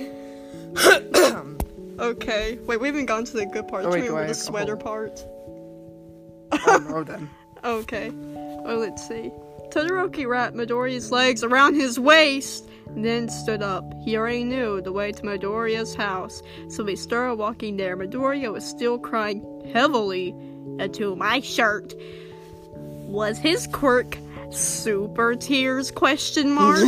Okay. 1.98 2.58
Wait, 2.66 2.78
we 2.78 2.88
haven't 2.88 3.06
gotten 3.06 3.24
to 3.24 3.32
the 3.38 3.46
good 3.46 3.68
part. 3.68 3.86
Oh, 3.86 3.90
Do 3.90 3.94
wait, 3.98 4.04
do 4.06 4.16
I 4.18 4.22
the 4.22 4.26
have 4.28 4.36
sweater 4.36 4.76
part? 4.76 5.18
Um, 6.52 6.58
oh 6.66 6.84
no, 6.90 7.04
then. 7.04 7.30
Okay. 7.64 8.10
Well, 8.10 8.76
let's 8.78 9.08
see. 9.08 9.32
Todoroki 9.70 10.26
wrapped 10.28 10.54
Midoriya's 10.54 11.10
legs 11.10 11.42
around 11.42 11.74
his 11.74 11.98
waist, 11.98 12.68
and 12.88 13.02
then 13.04 13.28
stood 13.30 13.62
up. 13.62 13.82
He 14.04 14.16
already 14.16 14.44
knew 14.44 14.82
the 14.82 14.92
way 14.92 15.10
to 15.10 15.22
Midoriya's 15.22 15.94
house, 15.94 16.42
so 16.68 16.84
he 16.84 16.94
started 16.96 17.36
walking 17.36 17.78
there. 17.78 17.96
Midoriya 17.96 18.52
was 18.52 18.64
still 18.64 18.98
crying 18.98 19.42
heavily 19.72 20.28
into 20.78 21.16
my 21.16 21.40
shirt. 21.40 21.94
Was 23.06 23.38
his 23.38 23.66
quirk 23.68 24.18
super 24.50 25.34
tears? 25.34 25.90
Question 25.90 26.52
mark. 26.52 26.78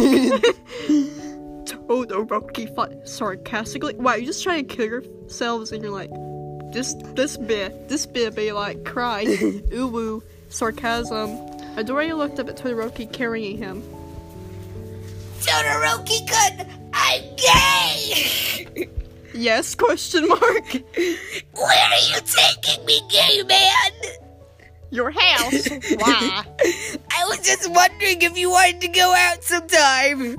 Todoroki 1.64 2.74
thought 2.74 3.08
sarcastically. 3.08 3.94
Wow, 3.94 4.14
you 4.14 4.26
just 4.26 4.42
trying 4.42 4.66
to 4.66 4.74
kill 4.74 4.86
yourselves, 4.86 5.72
and 5.72 5.82
you're 5.82 5.92
like, 5.92 6.10
this 6.72 6.94
this 7.14 7.36
bit, 7.36 7.88
this 7.88 8.06
bit 8.06 8.34
be 8.34 8.52
like 8.52 8.84
cry, 8.84 9.24
ooh 9.72 9.88
woo, 9.88 10.22
sarcasm. 10.48 11.30
Midoriya 11.76 12.16
looked 12.16 12.38
up 12.40 12.48
at 12.48 12.56
Todoroki 12.56 13.10
carrying 13.12 13.58
him. 13.58 13.82
Todoroki 15.40 16.28
kun, 16.28 16.66
I'm 16.92 17.22
gay! 17.36 18.88
Yes? 19.34 19.74
Question 19.76 20.26
mark. 20.26 20.40
Where 20.72 21.88
are 21.88 22.02
you 22.08 22.18
taking 22.26 22.84
me, 22.84 23.00
gay 23.08 23.42
man? 23.44 24.27
Your 24.90 25.10
house. 25.10 25.68
Why? 25.68 26.44
I 27.18 27.24
was 27.28 27.40
just 27.40 27.70
wondering 27.70 28.22
if 28.22 28.38
you 28.38 28.50
wanted 28.50 28.80
to 28.82 28.88
go 28.88 29.14
out 29.14 29.42
sometime. 29.44 30.36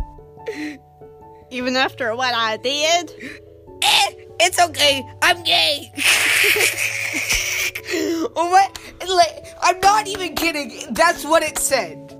Even 1.51 1.75
after 1.75 2.15
what 2.15 2.33
I 2.33 2.57
did. 2.57 3.11
Eh, 3.81 4.11
it's 4.39 4.59
okay. 4.59 5.03
I'm 5.21 5.43
gay. 5.43 5.91
My! 8.35 8.67
Like, 9.07 9.45
I'm 9.61 9.79
not 9.79 10.07
even 10.07 10.35
kidding. 10.35 10.93
That's 10.93 11.23
what 11.25 11.43
it 11.43 11.57
said. 11.57 12.15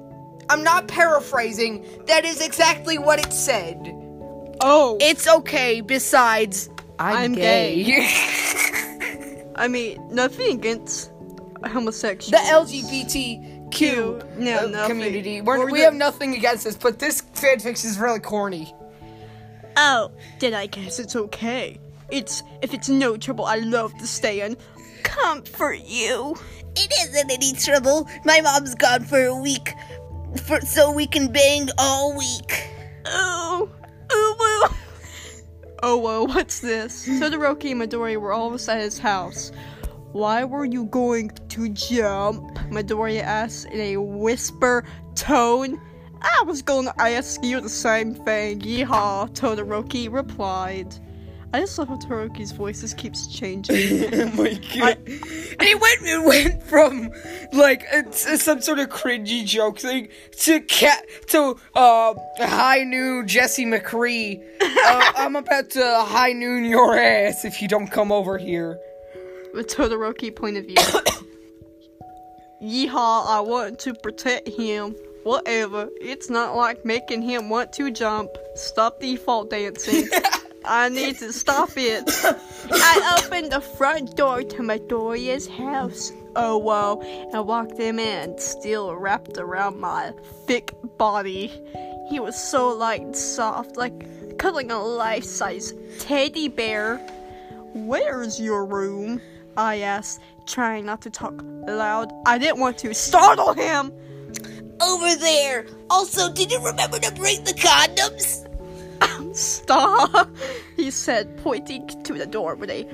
I'm 0.50 0.64
not 0.64 0.88
paraphrasing. 0.88 1.86
That 2.08 2.26
is 2.26 2.42
exactly 2.42 2.98
what 2.98 3.20
it 3.20 3.32
said. 3.32 3.78
Oh, 4.62 4.98
It's 5.00 5.28
okay. 5.28 5.82
Besides, 5.82 6.70
I'm, 6.98 7.18
I'm 7.18 7.36
gay. 7.36 8.08
I 9.56 9.68
mean 9.68 10.00
nothing 10.14 10.58
against 10.58 11.12
homosexuals. 11.68 12.32
the 12.32 12.38
LGBTQ 12.50 14.38
No, 14.38 14.58
uh, 14.58 14.88
community. 14.88 15.42
We're, 15.42 15.58
Or 15.60 15.66
we 15.72 15.80
the- 15.80 15.86
have 15.86 15.94
nothing 15.94 16.36
against 16.36 16.64
this, 16.64 16.76
but 16.76 17.00
this 17.00 17.22
fanfiction 17.36 17.86
is 17.86 17.98
really 18.00 18.20
corny. 18.20 18.74
Oh, 19.78 20.12
then 20.40 20.54
I 20.54 20.66
guess 20.68 21.00
it's 21.00 21.16
okay. 21.16 21.78
It's 22.10 22.44
if 22.62 22.74
it's 22.74 22.90
no 22.90 23.18
trouble, 23.18 23.46
I 23.46 23.58
love 23.58 23.94
to 24.00 24.08
stay 24.08 24.42
and 24.42 24.58
comfort 25.04 25.80
you. 25.86 26.36
It 26.76 26.92
isn't 27.02 27.32
any 27.32 27.54
trouble. 27.54 28.08
My 28.26 28.42
mom's 28.42 28.76
gone 28.76 29.04
for 29.06 29.24
a 29.24 29.36
week, 29.36 29.74
for 30.44 30.60
so 30.62 30.92
we 30.92 31.08
can 31.08 31.32
bang 31.32 31.70
all 31.78 32.18
week. 32.18 32.68
Oh, 33.06 33.70
oh, 34.12 34.36
whoa. 34.70 34.76
Oh, 35.82 35.98
whoa, 35.98 36.24
what's 36.26 36.60
this? 36.60 37.08
Todoroki 37.08 37.72
and 37.72 37.82
Midori 37.82 38.18
were 38.18 38.34
almost 38.34 38.68
at 38.68 38.80
his 38.80 38.98
house. 38.98 39.52
Why 40.12 40.44
were 40.44 40.66
you 40.66 40.86
going 40.86 41.30
to 41.60 41.70
jump? 41.70 42.58
Midoriya 42.70 43.22
asked 43.22 43.68
in 43.68 43.80
a 43.80 43.98
whisper 43.98 44.86
tone. 45.16 45.82
I 46.22 46.44
was 46.46 46.62
going 46.62 46.86
to 46.86 47.02
ask 47.02 47.44
you 47.44 47.60
the 47.62 47.70
same 47.70 48.14
thing. 48.14 48.60
Yeehaw, 48.62 49.30
Todoroki 49.32 50.12
replied. 50.12 50.94
I 51.52 51.62
just 51.62 51.78
love 51.80 51.88
how 51.88 51.98
Todoroki's 51.98 52.52
voice 52.52 52.82
just 52.82 52.98
keeps 52.98 53.26
changing. 53.28 53.76
oh 54.14 54.32
my 54.34 54.54
god! 54.78 54.98
And 55.08 55.62
it 55.62 55.82
went 55.82 56.02
it 56.04 56.24
went 56.24 56.64
from 56.64 57.10
like 57.54 57.86
it's 57.92 58.44
some 58.44 58.62
sort 58.62 58.78
of 58.78 58.90
cringy 58.90 59.44
joke 59.44 59.80
thing 59.80 60.10
to 60.42 60.60
cat 60.62 61.04
to 61.30 61.56
uh 61.74 62.14
high 62.38 62.84
noon 62.84 63.28
Jesse 63.28 63.66
McCree. 63.66 64.44
Uh, 64.62 65.12
I'm 65.16 65.36
about 65.36 65.72
to 65.72 66.04
high 66.08 66.34
noon 66.34 66.66
your 66.66 66.96
ass 66.96 67.44
if 67.46 67.64
you 67.64 67.68
don't 67.68 67.88
come 67.88 68.12
over 68.12 68.38
here. 68.38 68.80
With 69.52 69.76
Todoroki 69.76 70.36
point 70.36 70.58
of 70.58 70.66
view. 70.66 70.76
Yeehaw, 72.62 73.26
I 73.28 73.40
want 73.40 73.80
to 73.80 73.94
protect 73.94 74.50
him. 74.50 74.96
Whatever. 75.24 75.90
It's 76.02 76.30
not 76.30 76.56
like 76.56 76.84
making 76.84 77.22
him 77.22 77.50
want 77.50 77.72
to 77.74 77.90
jump. 77.92 78.32
Stop 78.56 79.00
default 79.00 79.50
dancing. 79.50 80.10
I 80.66 80.90
need 80.90 81.18
to 81.20 81.32
stop 81.32 81.72
it. 81.78 82.04
I 82.70 83.18
opened 83.18 83.54
the 83.54 83.62
front 83.62 84.18
door 84.18 84.44
to 84.44 84.58
Midoriya's 84.58 85.48
house. 85.48 86.12
Oh 86.36 86.58
wow. 86.58 87.02
I 87.34 87.40
walked 87.40 87.78
him 87.78 87.98
in, 87.98 88.38
still 88.38 88.94
wrapped 88.94 89.38
around 89.38 89.80
my 89.80 90.14
thick 90.46 90.74
body. 90.98 91.48
He 92.10 92.20
was 92.20 92.36
so 92.36 92.70
light 92.70 93.02
and 93.02 93.16
soft, 93.16 93.78
like 93.78 94.38
cuddling 94.38 94.72
a 94.72 94.82
life-size 94.82 95.74
teddy 96.00 96.50
bear. 96.50 96.98
Where's 97.74 98.40
your 98.40 98.66
room? 98.66 99.22
I 99.58 99.80
asked, 99.80 100.22
trying 100.46 100.86
not 100.86 101.02
to 101.02 101.10
talk 101.10 101.42
loud. 101.68 102.12
I 102.26 102.38
didn't 102.38 102.60
want 102.60 102.78
to 102.80 102.94
startle 102.94 103.54
him. 103.54 103.92
Over 104.82 105.16
there. 105.16 105.66
Also, 105.90 106.32
did 106.32 106.52
you 106.52 106.64
remember 106.64 107.00
to 107.00 107.14
bring 107.14 107.44
the 107.44 107.54
condoms? 107.54 108.46
Stop, 109.36 110.30
he 110.76 110.92
said, 110.92 111.38
pointing 111.38 111.88
to 112.04 112.14
the 112.14 112.26
door 112.26 112.56
with 112.56 112.70
a 112.70 112.88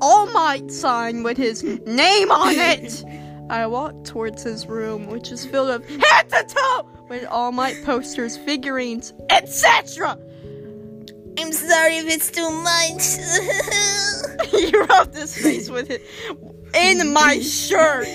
All 0.00 0.26
Might 0.26 0.70
sign 0.70 1.22
with 1.22 1.36
his 1.36 1.62
name 1.62 2.30
on 2.30 2.54
it. 2.54 3.04
I 3.50 3.66
walked 3.66 4.06
towards 4.06 4.42
his 4.42 4.66
room, 4.66 5.06
which 5.08 5.30
is 5.30 5.44
filled 5.44 5.80
with 5.80 6.02
head 6.02 6.30
to 6.30 6.44
toe 6.44 6.88
with 7.08 7.26
All 7.26 7.52
Might 7.52 7.84
posters, 7.84 8.36
figurines, 8.36 9.12
etc. 9.28 10.16
I'm 11.38 11.52
sorry 11.52 11.96
if 11.98 12.06
it's 12.08 12.30
too 12.30 12.50
much. 12.50 14.48
he 14.50 14.76
rubbed 14.76 15.14
his 15.14 15.36
face 15.36 15.70
with 15.70 15.90
it 15.90 16.02
in 16.74 17.12
my 17.12 17.40
shirt. 17.40 18.06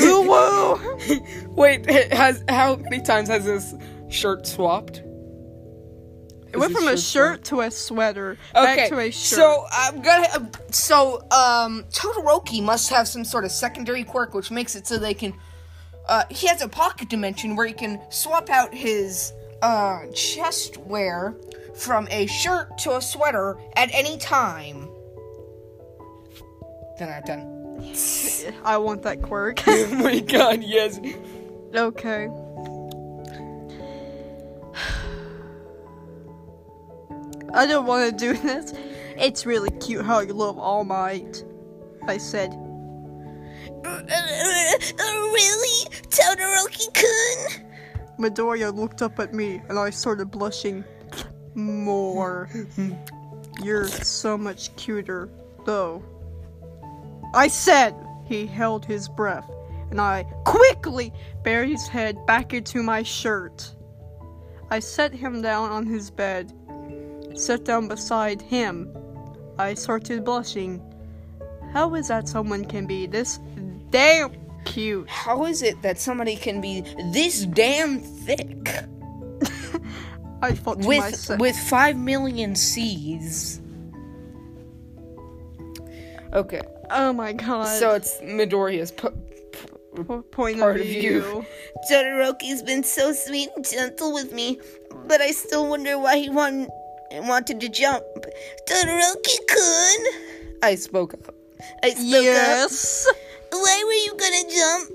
Ooh 0.00 0.22
woo. 0.28 1.54
Wait, 1.54 1.88
has 2.12 2.42
how 2.48 2.76
many 2.76 3.00
times 3.00 3.28
has 3.28 3.44
this 3.44 3.74
shirt 4.08 4.46
swapped? 4.46 5.02
It 6.52 6.58
went 6.58 6.72
from 6.72 6.86
a 6.86 6.96
shirt 6.96 7.44
to 7.46 7.62
a 7.62 7.70
sweater. 7.70 8.38
Okay, 8.54 8.76
Back 8.76 8.88
to 8.90 8.98
a 9.00 9.10
shirt. 9.10 9.38
so 9.38 9.64
I'm 9.72 10.00
gonna. 10.02 10.28
Uh, 10.32 10.46
so 10.70 11.20
um, 11.32 11.84
Todoroki 11.90 12.62
must 12.62 12.90
have 12.90 13.08
some 13.08 13.24
sort 13.24 13.44
of 13.44 13.50
secondary 13.50 14.04
quirk, 14.04 14.34
which 14.34 14.50
makes 14.52 14.76
it 14.76 14.86
so 14.86 14.96
they 14.98 15.14
can. 15.14 15.34
Uh, 16.08 16.22
he 16.30 16.46
has 16.46 16.62
a 16.62 16.68
pocket 16.68 17.08
dimension 17.08 17.56
where 17.56 17.66
he 17.66 17.72
can 17.72 18.00
swap 18.10 18.50
out 18.50 18.72
his 18.72 19.32
uh 19.64 20.06
chest 20.12 20.76
wear 20.76 21.34
from 21.74 22.06
a 22.10 22.26
shirt 22.26 22.76
to 22.78 22.96
a 22.96 23.00
sweater 23.00 23.56
at 23.76 23.88
any 23.94 24.18
time. 24.18 24.90
Then 26.98 27.08
I'm 27.08 27.22
done. 27.22 27.94
I 28.64 28.76
want 28.76 29.02
that 29.02 29.22
quirk. 29.22 29.62
oh 29.66 29.94
my 29.94 30.20
god, 30.20 30.62
yes. 30.62 31.00
okay. 31.74 32.28
I 37.54 37.66
don't 37.66 37.86
want 37.86 38.10
to 38.10 38.16
do 38.16 38.34
this. 38.40 38.74
It's 39.16 39.46
really 39.46 39.70
cute 39.78 40.04
how 40.04 40.20
you 40.20 40.34
love 40.34 40.58
All 40.58 40.84
Might. 40.84 41.42
I 42.06 42.18
said. 42.18 42.50
really? 43.84 45.86
Todoroki-kun? 46.10 47.73
Midoriya 48.18 48.74
looked 48.74 49.02
up 49.02 49.18
at 49.18 49.34
me 49.34 49.60
and 49.68 49.78
I 49.78 49.90
started 49.90 50.30
blushing 50.30 50.84
more. 51.54 52.48
You're 53.62 53.88
so 53.88 54.36
much 54.36 54.74
cuter, 54.76 55.28
though. 55.64 56.02
I 57.34 57.48
said 57.48 57.94
he 58.24 58.46
held 58.46 58.84
his 58.84 59.08
breath 59.08 59.50
and 59.90 60.00
I 60.00 60.24
quickly 60.44 61.12
buried 61.42 61.70
his 61.70 61.88
head 61.88 62.24
back 62.26 62.52
into 62.52 62.82
my 62.82 63.02
shirt. 63.02 63.74
I 64.70 64.78
set 64.78 65.12
him 65.12 65.42
down 65.42 65.70
on 65.70 65.86
his 65.86 66.10
bed, 66.10 66.52
sat 67.34 67.64
down 67.64 67.88
beside 67.88 68.40
him. 68.40 68.96
I 69.58 69.74
started 69.74 70.24
blushing. 70.24 70.82
How 71.72 71.94
is 71.94 72.08
that 72.08 72.28
someone 72.28 72.64
can 72.64 72.86
be 72.86 73.06
this 73.06 73.40
damn 73.90 74.32
cute? 74.64 75.08
How 75.08 75.44
is 75.46 75.62
it 75.62 75.80
that 75.82 75.98
somebody 75.98 76.36
can 76.36 76.60
be 76.60 76.82
this 77.12 77.44
damn 77.46 78.00
thick 78.00 78.68
I 80.42 80.52
thought 80.52 80.82
to 80.82 80.88
with 80.88 80.98
myself. 81.00 81.40
with 81.40 81.56
five 81.56 81.96
million 81.96 82.54
C's? 82.54 83.60
Okay, 86.32 86.60
oh 86.90 87.12
my 87.12 87.32
god. 87.32 87.78
so 87.78 87.94
it's 87.94 88.18
Midoriya's. 88.20 88.90
Po- 88.90 89.12
Po- 90.08 90.22
point 90.22 90.58
part 90.58 90.74
of 90.74 90.80
of 90.82 90.88
view. 90.88 91.00
you. 91.02 91.46
Todoroki's 91.88 92.64
been 92.64 92.82
so 92.82 93.12
sweet 93.12 93.48
and 93.54 93.64
gentle 93.64 94.12
with 94.12 94.32
me, 94.32 94.58
but 95.06 95.20
I 95.20 95.30
still 95.30 95.68
wonder 95.68 95.96
why 96.00 96.16
he 96.18 96.28
want, 96.30 96.68
wanted 97.12 97.60
to 97.60 97.68
jump. 97.68 98.02
Todoroki-kun? 98.66 100.04
I 100.64 100.74
spoke 100.74 101.14
up. 101.14 101.32
I 101.84 101.90
spoke 101.90 102.02
Yes, 102.24 103.06
up. 103.08 103.16
Why 103.54 103.82
were 103.86 103.92
you 103.92 104.14
gonna 104.18 104.50
jump? 104.50 104.90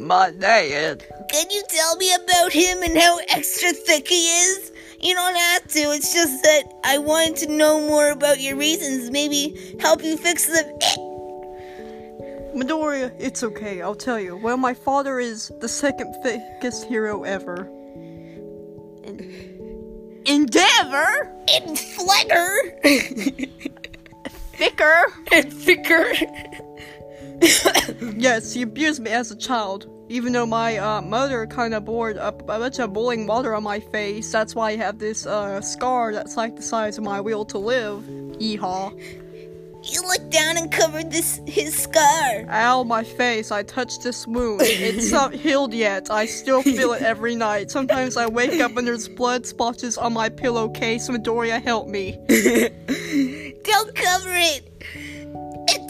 my 0.00 0.30
dad. 0.30 1.04
Can 1.30 1.50
you 1.50 1.62
tell 1.68 1.96
me 1.96 2.12
about 2.14 2.52
him 2.52 2.82
and 2.82 2.96
how 2.96 3.18
extra 3.28 3.72
thick 3.72 4.08
he 4.08 4.28
is? 4.28 4.72
You 5.00 5.14
don't 5.14 5.36
have 5.36 5.68
to. 5.68 5.78
It's 5.92 6.12
just 6.12 6.42
that 6.42 6.62
I 6.84 6.98
wanted 6.98 7.36
to 7.36 7.46
know 7.52 7.80
more 7.86 8.10
about 8.10 8.40
your 8.40 8.56
reasons. 8.56 9.10
Maybe 9.10 9.76
help 9.78 10.02
you 10.02 10.16
fix 10.16 10.46
them. 10.46 10.64
Midoriya, 12.56 13.12
it's 13.18 13.42
okay. 13.42 13.82
I'll 13.82 13.94
tell 13.94 14.18
you. 14.18 14.36
Well, 14.36 14.56
my 14.56 14.74
father 14.74 15.20
is 15.20 15.52
the 15.60 15.68
second 15.68 16.14
thickest 16.22 16.84
hero 16.86 17.22
ever. 17.24 17.68
En- 19.04 20.22
Endeavor, 20.26 21.30
In 21.48 21.76
Flegger. 21.76 22.82
thicker. 24.54 25.04
And 25.32 25.52
thicker. 25.64 26.12
Yes, 28.16 28.52
he 28.52 28.62
abused 28.62 29.02
me 29.02 29.10
as 29.10 29.30
a 29.30 29.36
child. 29.36 29.88
Even 30.08 30.32
though 30.32 30.46
my 30.46 30.76
uh, 30.76 31.00
mother 31.00 31.46
kind 31.46 31.72
of 31.72 31.86
poured 31.86 32.16
a, 32.16 32.28
a 32.28 32.32
bunch 32.32 32.78
of 32.78 32.92
boiling 32.92 33.26
water 33.26 33.54
on 33.54 33.62
my 33.62 33.80
face, 33.80 34.30
that's 34.30 34.54
why 34.54 34.70
I 34.70 34.76
have 34.76 34.98
this 34.98 35.26
uh, 35.26 35.60
scar 35.60 36.12
that's 36.12 36.36
like 36.36 36.56
the 36.56 36.62
size 36.62 36.98
of 36.98 37.04
my 37.04 37.20
will 37.20 37.44
to 37.46 37.58
live. 37.58 38.02
Yeehaw. 38.38 38.92
You 39.82 40.02
looked 40.02 40.30
down 40.30 40.58
and 40.58 40.70
covered 40.70 41.10
this 41.10 41.40
his 41.46 41.74
scar. 41.74 42.44
Ow, 42.48 42.84
my 42.84 43.02
face. 43.02 43.50
I 43.50 43.62
touched 43.62 44.02
this 44.02 44.26
wound. 44.26 44.60
It's 44.62 45.10
not 45.10 45.32
healed 45.44 45.72
yet. 45.72 46.10
I 46.10 46.26
still 46.26 46.62
feel 46.62 46.92
it 46.92 47.02
every 47.14 47.34
night. 47.34 47.70
Sometimes 47.70 48.16
I 48.18 48.26
wake 48.26 48.60
up 48.60 48.76
and 48.76 48.86
there's 48.86 49.08
blood 49.08 49.46
splotches 49.46 49.96
on 49.96 50.12
my 50.12 50.28
pillowcase. 50.28 51.08
Midoriya, 51.08 51.62
help 51.62 51.88
me. 51.88 52.18
Don't 53.64 53.94
cover 53.94 54.32
it. 54.34 54.66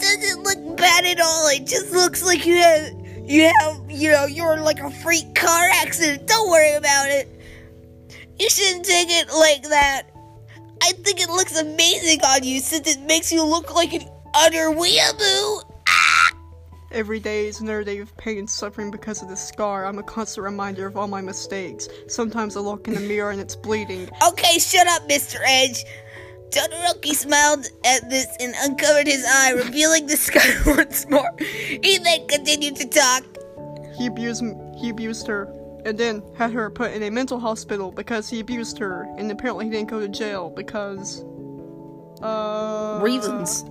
It 0.03 0.21
doesn't 0.21 0.43
look 0.43 0.77
bad 0.77 1.05
at 1.05 1.21
all. 1.21 1.47
It 1.49 1.67
just 1.67 1.91
looks 1.91 2.23
like 2.23 2.45
you 2.45 2.55
have 2.55 2.93
you 3.23 3.51
have 3.59 3.89
you 3.89 4.11
know 4.11 4.25
you're 4.25 4.59
like 4.59 4.79
a 4.79 4.89
freak 4.89 5.35
car 5.35 5.69
accident. 5.75 6.27
Don't 6.27 6.49
worry 6.49 6.73
about 6.73 7.09
it. 7.09 7.27
You 8.39 8.49
shouldn't 8.49 8.85
take 8.85 9.09
it 9.09 9.27
like 9.31 9.63
that. 9.69 10.07
I 10.81 10.93
think 10.93 11.21
it 11.21 11.29
looks 11.29 11.59
amazing 11.59 12.21
on 12.21 12.43
you 12.43 12.59
since 12.59 12.87
it 12.87 13.01
makes 13.01 13.31
you 13.31 13.45
look 13.45 13.73
like 13.75 13.93
an 13.93 14.01
utter 14.33 14.71
weeaboo. 14.71 15.63
Ah! 15.87 16.31
Every 16.91 17.19
day 17.19 17.47
is 17.47 17.61
another 17.61 17.83
day 17.83 17.99
of 17.99 18.15
pain 18.17 18.39
and 18.39 18.49
suffering 18.49 18.89
because 18.89 19.21
of 19.21 19.29
this 19.29 19.47
scar. 19.47 19.85
I'm 19.85 19.99
a 19.99 20.03
constant 20.03 20.43
reminder 20.43 20.87
of 20.87 20.97
all 20.97 21.07
my 21.07 21.21
mistakes. 21.21 21.87
Sometimes 22.07 22.57
I 22.57 22.61
look 22.61 22.87
in 22.87 22.95
the 22.95 23.01
mirror 23.01 23.29
and 23.29 23.39
it's 23.39 23.55
bleeding. 23.55 24.09
Okay, 24.27 24.57
shut 24.57 24.87
up, 24.87 25.07
Mr. 25.07 25.37
Edge. 25.45 25.85
Todoroki 26.51 27.13
smiled 27.13 27.65
at 27.85 28.09
this 28.09 28.27
and 28.41 28.53
uncovered 28.59 29.07
his 29.07 29.25
eye, 29.25 29.51
revealing 29.51 30.05
the 30.05 30.17
scar 30.17 30.43
once 30.75 31.09
more. 31.09 31.31
He 31.39 31.97
then 31.97 32.27
continued 32.27 32.75
to 32.75 32.87
talk. 32.87 33.23
He 33.97 34.07
abused 34.07 34.43
he 34.77 34.89
abused 34.89 35.27
her 35.27 35.43
and 35.85 35.97
then 35.97 36.21
had 36.37 36.51
her 36.51 36.69
put 36.69 36.91
in 36.91 37.03
a 37.03 37.09
mental 37.09 37.39
hospital 37.39 37.91
because 37.91 38.29
he 38.29 38.39
abused 38.39 38.77
her 38.79 39.07
and 39.17 39.31
apparently 39.31 39.65
he 39.65 39.71
didn't 39.71 39.89
go 39.89 39.99
to 39.99 40.09
jail 40.09 40.49
because 40.49 41.23
uh 42.21 42.99
Reasons. 43.01 43.63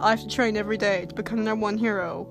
I 0.00 0.10
have 0.10 0.20
to 0.20 0.28
train 0.28 0.56
every 0.56 0.78
day 0.78 1.04
to 1.06 1.14
become 1.14 1.38
the 1.38 1.44
number 1.44 1.62
one 1.62 1.76
hero. 1.76 2.26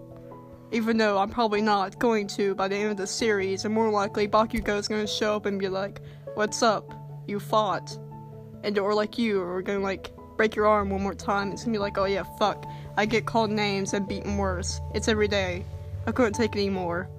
Even 0.71 0.97
though 0.97 1.17
I'm 1.19 1.29
probably 1.29 1.61
not 1.61 1.99
going 1.99 2.27
to 2.27 2.55
by 2.55 2.67
the 2.67 2.75
end 2.75 2.91
of 2.91 2.97
the 2.97 3.07
series, 3.07 3.65
and 3.65 3.73
more 3.73 3.89
likely 3.91 4.27
Bakugo 4.27 4.77
is 4.79 4.87
gonna 4.87 5.07
show 5.07 5.35
up 5.35 5.45
and 5.45 5.59
be 5.59 5.67
like, 5.67 6.01
What's 6.33 6.63
up? 6.63 6.93
You 7.27 7.39
fought. 7.39 7.95
And 8.63 8.77
or 8.77 8.93
like 8.93 9.17
you, 9.17 9.41
or 9.41 9.55
we're 9.55 9.61
gonna 9.61 9.79
like 9.79 10.11
break 10.37 10.55
your 10.55 10.67
arm 10.67 10.89
one 10.89 11.01
more 11.01 11.13
time. 11.13 11.51
It's 11.51 11.63
gonna 11.63 11.73
be 11.73 11.79
like, 11.79 11.97
Oh 11.97 12.05
yeah, 12.05 12.23
fuck. 12.37 12.65
I 12.97 13.05
get 13.05 13.25
called 13.25 13.51
names 13.51 13.93
and 13.93 14.07
beaten 14.07 14.37
worse. 14.37 14.79
It's 14.93 15.07
every 15.07 15.27
day. 15.27 15.63
I 16.05 16.11
couldn't 16.11 16.33
take 16.33 16.55
it 16.55 16.59
anymore. 16.59 17.09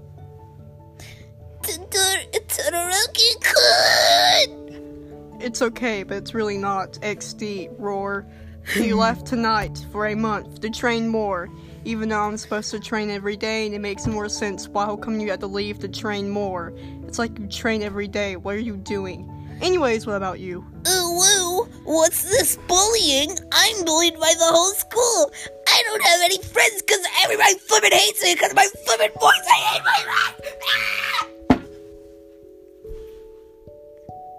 Todoroki-kun! 2.51 5.39
It's 5.41 5.63
okay, 5.63 6.03
but 6.03 6.19
it's 6.19 6.35
really 6.35 6.59
not. 6.59 6.95
XD, 6.95 7.71
roar. 7.79 8.27
You 8.75 8.97
left 8.97 9.27
tonight 9.27 9.85
for 9.93 10.07
a 10.07 10.15
month 10.15 10.61
to 10.61 10.71
train 10.71 11.09
more. 11.09 11.49
Even 11.85 12.11
though 12.11 12.21
I'm 12.21 12.37
supposed 12.37 12.71
to 12.73 12.81
train 12.81 13.09
every 13.09 13.37
day, 13.37 13.65
and 13.65 13.75
it 13.75 13.79
makes 13.79 14.07
more 14.07 14.29
sense. 14.29 14.69
Why 14.69 14.85
how 14.85 14.97
come 14.97 15.19
you 15.19 15.31
had 15.31 15.41
to 15.41 15.47
leave 15.47 15.79
to 15.79 15.89
train 15.89 16.29
more? 16.29 16.75
It's 17.07 17.19
like 17.19 17.39
you 17.39 17.47
train 17.47 17.83
every 17.83 18.09
day. 18.09 18.37
What 18.37 18.57
are 18.57 18.59
you 18.59 18.77
doing? 18.77 19.27
Anyways, 19.61 20.07
what 20.07 20.17
about 20.17 20.41
you? 20.41 20.65
Ooh, 20.89 21.19
woo! 21.19 21.65
What's 21.85 22.23
this 22.23 22.57
bullying? 22.67 23.37
I'm 23.53 23.85
bullied 23.85 24.15
by 24.15 24.33
the 24.39 24.47
whole 24.47 24.73
school. 24.73 25.31
I 25.69 25.83
don't 25.85 26.03
have 26.03 26.21
any 26.23 26.39
friends 26.39 26.83
because 26.83 27.05
everybody 27.23 27.55
flippin' 27.55 27.93
hates 27.93 28.23
me 28.23 28.35
because 28.35 28.51
of 28.51 28.57
my 28.57 28.67
flippin' 28.85 29.11
voice. 29.21 29.47
I 29.49 29.59
hate 29.73 29.83
my 29.85 30.05
life. 30.07 30.41
Ah! 30.69 31.01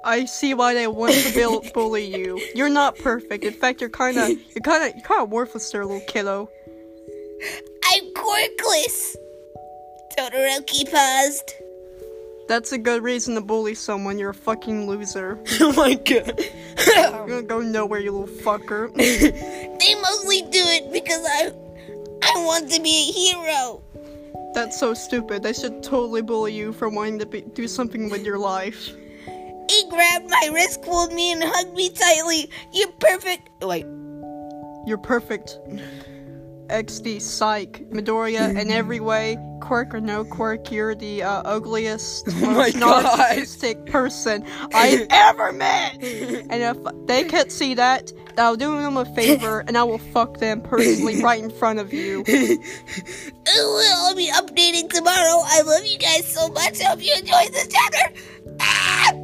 I 0.03 0.25
see 0.25 0.55
why 0.55 0.73
they 0.73 0.87
want 0.87 1.13
to 1.13 1.33
build, 1.33 1.71
bully 1.73 2.05
you. 2.05 2.41
You're 2.55 2.69
not 2.69 2.97
perfect. 2.97 3.43
In 3.43 3.53
fact, 3.53 3.81
you're 3.81 3.91
kind 3.91 4.17
of, 4.17 4.29
you're 4.29 4.63
kind 4.63 4.83
of, 4.83 4.95
you're 4.95 5.05
kind 5.05 5.21
of 5.21 5.29
worthless, 5.29 5.69
there, 5.71 5.85
little 5.85 6.01
kiddo. 6.07 6.49
I'm 7.93 8.13
quirkless. 8.13 9.15
Todoroki 10.17 10.91
paused. 10.91 11.53
That's 12.47 12.71
a 12.71 12.77
good 12.77 13.03
reason 13.03 13.35
to 13.35 13.41
bully 13.41 13.75
someone. 13.75 14.17
You're 14.17 14.31
a 14.31 14.33
fucking 14.33 14.87
loser. 14.87 15.39
oh 15.61 15.73
my 15.73 15.93
god. 15.93 16.39
You're 16.85 17.27
gonna 17.27 17.43
go 17.43 17.59
nowhere, 17.59 17.99
you 17.99 18.11
little 18.11 18.35
fucker. 18.35 18.91
They 19.81 19.95
mostly 19.95 20.41
do 20.43 20.61
it 20.63 20.93
because 20.93 21.25
I, 21.25 21.51
I 22.21 22.45
want 22.45 22.71
to 22.71 22.81
be 22.81 23.09
a 23.09 23.11
hero. 23.11 23.81
That's 24.53 24.79
so 24.79 24.93
stupid. 24.93 25.41
They 25.41 25.53
should 25.53 25.81
totally 25.81 26.21
bully 26.21 26.53
you 26.53 26.71
for 26.73 26.87
wanting 26.89 27.17
to 27.19 27.25
be, 27.25 27.41
do 27.41 27.67
something 27.67 28.09
with 28.09 28.23
your 28.23 28.37
life. 28.37 28.93
He 29.69 29.89
grabbed 29.89 30.29
my 30.29 30.49
wrist, 30.53 30.81
pulled 30.81 31.13
me, 31.13 31.31
and 31.31 31.41
hugged 31.43 31.73
me 31.73 31.89
tightly. 31.89 32.49
You're 32.73 32.91
perfect. 32.99 33.49
Wait, 33.63 33.85
You're 34.85 34.97
perfect. 34.97 35.57
XD 36.71 37.21
psych, 37.21 37.89
Midoriya, 37.89 38.59
in 38.59 38.71
every 38.71 38.99
way, 38.99 39.37
quirk 39.61 39.93
or 39.93 40.01
no 40.01 40.23
quirk, 40.23 40.71
you're 40.71 40.95
the 40.95 41.23
uh, 41.23 41.41
ugliest, 41.45 42.27
Oh 42.31 42.53
most 42.53 42.75
narcissistic 42.75 43.85
person 43.85 44.45
I've 44.73 45.07
ever 45.09 45.51
met. 45.51 45.93
And 46.01 46.63
if 46.63 46.77
they 47.07 47.23
can't 47.25 47.51
see 47.51 47.73
that, 47.75 48.11
I'll 48.37 48.55
do 48.55 48.79
them 48.81 48.97
a 48.97 49.05
favor 49.13 49.63
and 49.67 49.77
I 49.77 49.83
will 49.83 49.97
fuck 49.97 50.37
them 50.37 50.61
personally 50.61 51.21
right 51.21 51.43
in 51.43 51.51
front 51.51 51.79
of 51.79 51.93
you. 51.93 52.23
Ooh, 52.29 53.81
I'll 53.93 54.15
be 54.15 54.31
updating 54.31 54.89
tomorrow. 54.89 55.41
I 55.45 55.61
love 55.65 55.85
you 55.85 55.97
guys 55.97 56.25
so 56.25 56.47
much. 56.49 56.81
I 56.81 56.85
hope 56.85 57.03
you 57.03 57.13
enjoyed 57.13 57.51
this 57.53 57.67
chapter. 57.67 58.13
Ah! 58.59 59.20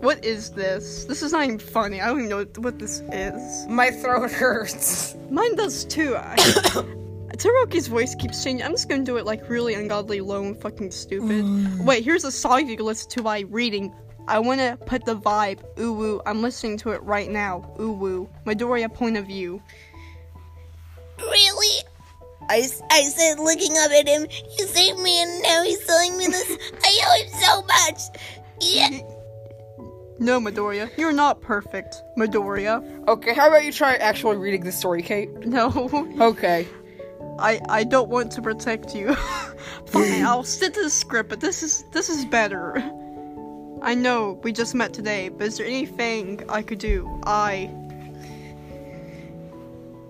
What 0.00 0.24
is 0.24 0.50
this? 0.50 1.04
This 1.04 1.22
is 1.22 1.32
not 1.32 1.44
even 1.44 1.58
funny. 1.58 2.00
I 2.00 2.06
don't 2.08 2.18
even 2.24 2.30
know 2.30 2.46
what 2.62 2.78
this 2.78 3.02
is. 3.12 3.66
My 3.68 3.90
throat 3.90 4.30
hurts. 4.30 5.14
Mine 5.30 5.54
does 5.56 5.84
too. 5.84 6.16
I, 6.16 6.36
Taroki's 7.36 7.86
voice 7.86 8.14
keeps 8.14 8.42
changing. 8.42 8.64
I'm 8.64 8.72
just 8.72 8.88
gonna 8.88 9.04
do 9.04 9.16
it 9.18 9.24
like 9.26 9.48
really 9.48 9.74
ungodly 9.74 10.20
low 10.20 10.42
and 10.42 10.60
fucking 10.60 10.90
stupid. 10.90 11.44
Mm. 11.44 11.84
Wait, 11.84 12.02
here's 12.04 12.24
a 12.24 12.32
song 12.32 12.68
you 12.68 12.76
can 12.76 12.86
listen 12.86 13.10
to 13.10 13.22
by 13.22 13.40
reading. 13.40 13.94
I 14.28 14.38
wanna 14.38 14.78
put 14.86 15.04
the 15.04 15.16
vibe. 15.16 15.60
Ooh 15.78 15.92
woo. 15.92 16.22
I'm 16.26 16.40
listening 16.42 16.76
to 16.78 16.90
it 16.90 17.02
right 17.02 17.30
now. 17.30 17.74
Ooh 17.80 17.92
woo. 17.92 18.28
Midoriya 18.46 18.92
point 18.92 19.16
of 19.16 19.26
view. 19.26 19.62
Really? 21.18 21.84
I, 22.48 22.58
s- 22.60 22.82
I 22.90 23.02
said 23.02 23.38
looking 23.38 23.72
up 23.78 23.90
at 23.92 24.08
him, 24.08 24.26
he 24.28 24.62
saved 24.64 24.98
me 24.98 25.22
and 25.22 25.42
now 25.42 25.62
he's 25.62 25.84
telling 25.86 26.16
me 26.16 26.26
this. 26.26 26.58
I 26.82 27.00
owe 27.06 27.22
him 27.22 27.40
so 27.40 27.62
much. 27.62 28.20
Yeah. 28.60 29.00
No, 30.20 30.38
Midoriya, 30.38 30.90
you're 30.98 31.12
not 31.12 31.40
perfect, 31.40 32.02
Midoriya. 32.18 33.08
Okay, 33.08 33.32
how 33.32 33.48
about 33.48 33.64
you 33.64 33.72
try 33.72 33.94
actually 33.94 34.36
reading 34.36 34.62
the 34.64 34.70
story, 34.70 35.02
Kate? 35.02 35.30
No, 35.46 35.88
Okay. 36.20 36.68
I 37.38 37.58
I 37.70 37.84
don't 37.84 38.10
want 38.10 38.30
to 38.32 38.42
protect 38.42 38.94
you. 38.94 39.14
Fine, 39.86 40.22
I'll 40.26 40.44
stick 40.44 40.74
to 40.74 40.82
the 40.82 40.90
script, 40.90 41.30
but 41.30 41.40
this 41.40 41.62
is 41.62 41.84
this 41.92 42.10
is 42.10 42.26
better. 42.26 42.76
I 43.80 43.94
know 43.94 44.38
we 44.42 44.52
just 44.52 44.74
met 44.74 44.92
today, 44.92 45.30
but 45.30 45.46
is 45.46 45.56
there 45.56 45.66
anything 45.66 46.44
I 46.50 46.60
could 46.60 46.80
do? 46.80 47.08
I 47.24 47.70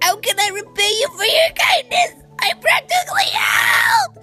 How 0.03 0.16
can 0.16 0.40
I 0.40 0.49
repay 0.53 0.90
you 0.90 1.09
for 1.16 1.25
your 1.25 1.51
kindness? 1.55 2.25
I 2.40 2.53
practically 2.61 3.31
helped. 3.33 4.18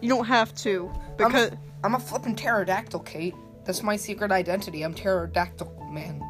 You 0.00 0.08
don't 0.08 0.26
have 0.26 0.54
to 0.56 0.88
because 1.16 1.50
I'm 1.50 1.52
a, 1.52 1.58
I'm 1.82 1.94
a 1.96 1.98
flippin' 1.98 2.36
pterodactyl, 2.36 3.00
Kate. 3.00 3.34
That's 3.64 3.82
my 3.82 3.96
secret 3.96 4.30
identity. 4.30 4.82
I'm 4.82 4.94
pterodactyl 4.94 5.72
man. 5.90 6.20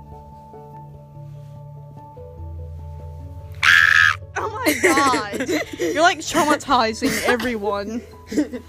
oh 4.37 4.51
my 4.51 4.75
god, 4.83 5.49
you're 5.79 6.03
like 6.03 6.18
traumatizing 6.18 7.23
everyone. 7.27 8.03
You 8.31 8.61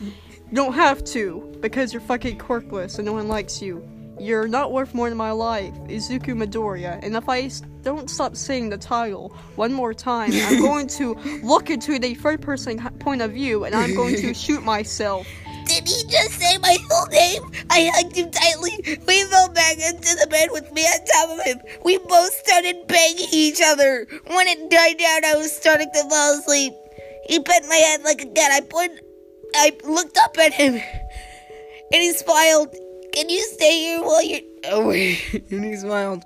don't 0.54 0.74
have 0.74 1.04
to 1.06 1.58
because 1.60 1.92
you're 1.92 2.02
fucking 2.02 2.38
quirkless 2.38 2.98
and 2.98 3.06
no 3.06 3.14
one 3.14 3.28
likes 3.28 3.62
you. 3.62 3.88
You're 4.20 4.48
not 4.48 4.72
worth 4.72 4.94
more 4.94 5.10
than 5.10 5.18
my 5.18 5.32
life, 5.32 5.74
Izuku 5.88 6.34
Midoriya. 6.34 7.00
And 7.04 7.18
if 7.18 7.28
I 7.28 7.50
don't 7.82 8.10
stop 8.10 8.36
saying 8.36 8.70
the 8.70 8.78
title 8.78 9.36
one 9.56 9.74
more 9.74 9.94
time, 9.94 10.32
I'm 10.34 10.62
going 10.62 10.88
to 10.88 11.16
look 11.44 11.70
into 11.70 12.00
the 12.00 12.14
third 12.16 12.42
person 12.42 12.80
point 13.00 13.22
of 13.22 13.32
view 13.32 13.66
and 13.66 13.76
I'm 13.76 13.94
going 13.94 14.16
to 14.16 14.34
shoot 14.34 14.64
myself. 14.64 15.28
Did 15.66 15.88
he 15.88 16.04
just 16.10 16.40
say 16.40 16.58
my 16.60 16.78
full 16.90 17.08
name? 17.08 17.42
I 17.70 17.90
hugged 17.94 18.16
him 18.16 18.32
tightly. 18.32 18.98
We 19.08 19.24
fell 19.26 19.50
back 19.50 19.78
into 19.78 20.16
the 20.16 20.28
bed 20.30 20.50
with 20.52 20.72
me 20.72 20.84
on 20.84 21.06
top 21.06 21.38
of 21.38 21.46
him. 21.46 21.60
We 21.84 21.98
both 21.98 22.34
started 22.34 22.88
banging 22.88 23.30
each 23.32 23.62
other. 23.64 24.08
When 24.28 24.48
it 24.48 24.70
died 24.70 24.98
down, 24.98 25.26
I 25.26 25.36
was 25.36 25.52
starting 25.52 25.90
to 25.94 26.10
fall 26.10 26.40
asleep. 26.40 26.74
He 27.28 27.40
pet 27.40 27.64
my 27.68 27.76
head 27.76 28.04
like 28.04 28.22
a 28.22 28.28
cat. 28.28 28.52
I 28.52 28.62
put, 28.62 28.92
I 29.56 29.76
looked 29.84 30.18
up 30.18 30.38
at 30.38 30.54
him, 30.54 30.76
and 30.76 32.02
he 32.02 32.14
smiled. 32.14 32.76
Can 33.14 33.30
you 33.30 33.42
stay 33.42 33.80
here 33.80 34.02
while 34.02 34.24
you're? 34.24 34.42
Oh 34.66 34.90
and 34.92 35.66
he 35.66 35.76
smiled. 35.76 36.24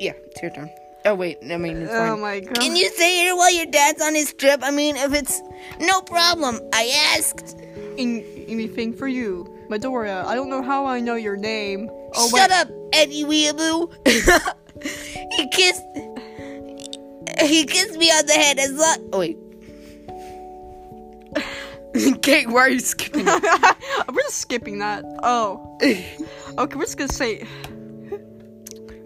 Yeah, 0.00 0.12
it's 0.26 0.42
your 0.42 0.50
turn. 0.50 0.70
Oh 1.08 1.14
wait, 1.14 1.38
I 1.50 1.56
mean 1.56 1.78
it's 1.78 1.90
Oh 1.90 2.18
my 2.18 2.40
god. 2.40 2.60
Can 2.60 2.76
you 2.76 2.90
stay 2.90 3.22
here 3.22 3.34
while 3.34 3.50
your 3.50 3.64
dad's 3.64 4.02
on 4.02 4.14
his 4.14 4.34
trip? 4.34 4.60
I 4.62 4.70
mean, 4.70 4.94
if 4.96 5.14
it's 5.14 5.40
no 5.80 6.02
problem. 6.02 6.60
I 6.74 7.14
asked. 7.16 7.56
In- 7.96 8.22
anything 8.46 8.92
for 8.92 9.08
you, 9.08 9.46
Midoriya. 9.70 10.26
I 10.26 10.34
don't 10.34 10.50
know 10.50 10.62
how 10.62 10.84
I 10.84 11.00
know 11.00 11.14
your 11.14 11.36
name. 11.36 11.88
Oh 12.14 12.28
Shut 12.28 12.50
wait. 12.50 12.60
up, 12.60 12.68
Eddie 12.92 13.24
Weeaboo. 13.24 13.90
he 15.32 15.48
kissed. 15.48 15.82
He 17.40 17.64
kissed 17.64 17.98
me 17.98 18.10
on 18.10 18.26
the 18.26 18.34
head 18.34 18.58
as 18.58 18.72
long. 18.72 19.08
Oh 19.14 19.18
wait. 19.20 19.38
Kate, 22.22 22.50
why 22.50 22.60
are 22.60 22.68
you 22.68 22.80
skipping? 22.80 23.24
we're 24.12 24.22
just 24.24 24.42
skipping 24.42 24.80
that. 24.80 25.04
Oh. 25.22 25.78
Okay, 25.80 26.76
we're 26.76 26.84
just 26.84 26.98
gonna 26.98 27.10
say 27.10 27.46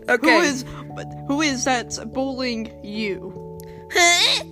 okay. 0.08 0.30
who 0.30 0.40
is 0.40 0.64
but 0.94 1.06
who 1.26 1.40
is 1.40 1.64
that 1.64 1.98
bullying 2.12 2.72
you? 2.82 3.58
Huh? 3.92 4.44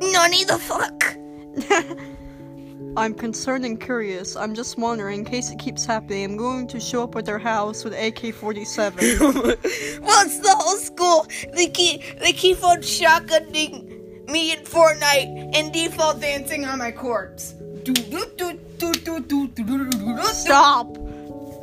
Nani 0.00 0.44
the 0.44 0.58
fuck? 0.58 1.98
I'm 2.96 3.14
concerned 3.14 3.64
and 3.64 3.80
curious. 3.80 4.36
I'm 4.36 4.54
just 4.54 4.78
wondering, 4.78 5.20
in 5.20 5.24
case 5.24 5.50
it 5.50 5.58
keeps 5.58 5.84
happening, 5.84 6.24
I'm 6.24 6.36
going 6.36 6.68
to 6.68 6.78
show 6.78 7.02
up 7.02 7.16
at 7.16 7.24
their 7.24 7.40
house 7.40 7.82
with 7.82 7.92
AK-47. 7.92 10.00
Well, 10.00 10.26
it's 10.26 10.38
the 10.38 10.54
whole 10.54 10.76
school. 10.76 11.26
They 11.54 11.66
keep 11.66 12.02
they 12.20 12.32
keep 12.32 12.62
on 12.62 12.78
shotgunning 12.78 14.28
me 14.28 14.52
in 14.52 14.60
Fortnite 14.60 15.56
and 15.56 15.72
default 15.72 16.20
dancing 16.20 16.64
on 16.64 16.78
my 16.78 16.92
corpse. 16.92 17.54
Stop! 20.32 20.96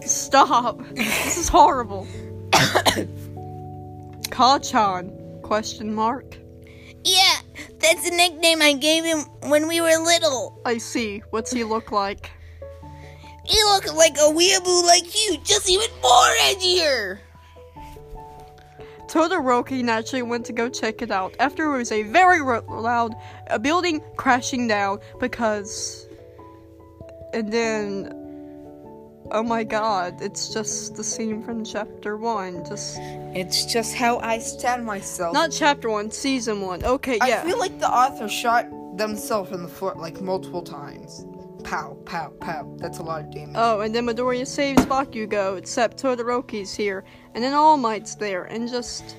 Stop! 0.03 0.79
This 0.95 1.37
is 1.37 1.49
horrible. 1.49 2.07
Kachan? 4.31 5.41
Question 5.41 5.93
mark. 5.93 6.37
Yeah, 7.03 7.39
that's 7.79 8.07
a 8.07 8.11
nickname 8.11 8.61
I 8.61 8.73
gave 8.73 9.03
him 9.03 9.19
when 9.49 9.67
we 9.67 9.81
were 9.81 9.97
little. 10.03 10.59
I 10.65 10.77
see. 10.77 11.21
What's 11.31 11.51
he 11.51 11.63
look 11.63 11.91
like? 11.91 12.31
He 13.43 13.61
looked 13.63 13.93
like 13.93 14.15
a 14.17 14.31
weeaboo 14.31 14.83
like 14.85 15.15
you, 15.15 15.37
just 15.43 15.69
even 15.69 15.89
more 16.01 16.31
edgier. 16.43 17.19
Todoroki 19.07 19.83
naturally 19.83 20.21
went 20.21 20.45
to 20.45 20.53
go 20.53 20.69
check 20.69 21.01
it 21.01 21.11
out 21.11 21.35
after 21.39 21.73
it 21.73 21.77
was 21.77 21.91
a 21.91 22.03
very 22.03 22.41
ro- 22.41 22.63
loud 22.69 23.13
a 23.47 23.59
building 23.59 24.01
crashing 24.15 24.69
down 24.69 24.99
because 25.19 26.07
and 27.33 27.51
then 27.51 28.20
oh 29.31 29.43
my 29.43 29.63
god 29.63 30.21
it's 30.21 30.53
just 30.53 30.95
the 30.95 31.03
scene 31.03 31.41
from 31.43 31.63
chapter 31.63 32.17
1 32.17 32.65
just 32.65 32.97
It's 33.33 33.65
just 33.65 33.95
how 33.95 34.19
I 34.19 34.39
stand 34.39 34.85
myself. 34.85 35.33
not 35.33 35.51
chapter 35.51 35.89
1 35.89 36.11
season 36.11 36.61
1 36.61 36.83
okay 36.83 37.17
yeah 37.25 37.41
I 37.41 37.45
feel 37.45 37.57
like 37.59 37.79
the 37.79 37.89
author 37.89 38.27
shot 38.27 38.65
themselves 38.97 39.51
in 39.51 39.63
the 39.63 39.69
foot 39.69 39.97
like 39.97 40.19
multiple 40.21 40.61
times. 40.61 41.25
Pow, 41.63 41.95
pow, 42.05 42.29
pow. 42.41 42.75
That's 42.77 42.97
a 42.99 43.03
lot 43.03 43.21
of 43.21 43.31
damage. 43.31 43.55
oh 43.57 43.79
and 43.81 43.95
then 43.95 44.05
Midoriya 44.05 44.45
saves 44.47 44.83
Bakugo 44.85 45.57
except 45.57 46.01
Todoroki's 46.01 46.73
here 46.73 47.03
and 47.33 47.43
then 47.43 47.53
All 47.53 47.77
Might's 47.77 48.15
there 48.15 48.43
and 48.45 48.67
just 48.69 49.15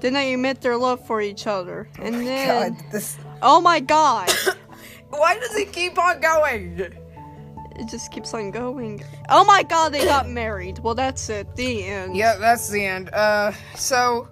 then 0.00 0.12
they 0.12 0.34
admit 0.34 0.60
their 0.60 0.76
love 0.76 1.04
for 1.06 1.20
each 1.20 1.46
other 1.46 1.88
oh 1.98 2.02
and 2.02 2.14
then 2.26 2.74
God, 2.74 2.84
this. 2.92 3.16
oh 3.42 3.60
my 3.60 3.80
god 3.80 4.30
Why 5.10 5.38
does 5.38 5.56
it 5.56 5.72
keep 5.72 5.96
on 5.98 6.20
going? 6.20 6.92
It 7.78 7.88
just 7.88 8.10
keeps 8.10 8.32
on 8.34 8.50
going. 8.50 9.04
Oh 9.28 9.44
my 9.44 9.62
god, 9.62 9.92
they 9.92 10.04
got 10.04 10.28
married. 10.28 10.78
Well, 10.78 10.94
that's 10.94 11.28
it. 11.28 11.54
The 11.56 11.84
end. 11.84 12.16
Yeah, 12.16 12.36
that's 12.36 12.68
the 12.68 12.84
end. 12.84 13.10
Uh, 13.12 13.52
so. 13.74 14.28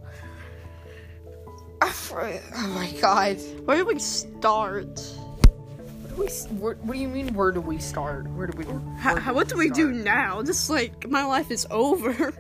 Oh 1.83 2.69
my 2.75 2.91
god. 3.01 3.37
Where 3.65 3.77
do 3.77 3.85
we 3.85 3.99
start? 3.99 4.97
Do 4.97 6.15
we, 6.17 6.27
where, 6.59 6.75
what 6.77 6.95
do 6.95 6.99
you 6.99 7.09
mean, 7.09 7.35
where 7.35 7.51
do 7.53 7.61
we 7.61 7.79
start? 7.79 8.27
Where 8.29 8.47
do 8.47 8.57
we. 8.57 8.65
Where 8.65 9.21
how- 9.21 9.35
what 9.35 9.49
do 9.49 9.57
we 9.57 9.67
start? 9.67 9.77
do 9.77 9.93
now? 9.93 10.43
Just 10.43 10.71
like 10.71 11.09
my 11.09 11.25
life 11.25 11.51
is 11.51 11.67
over. 11.71 12.33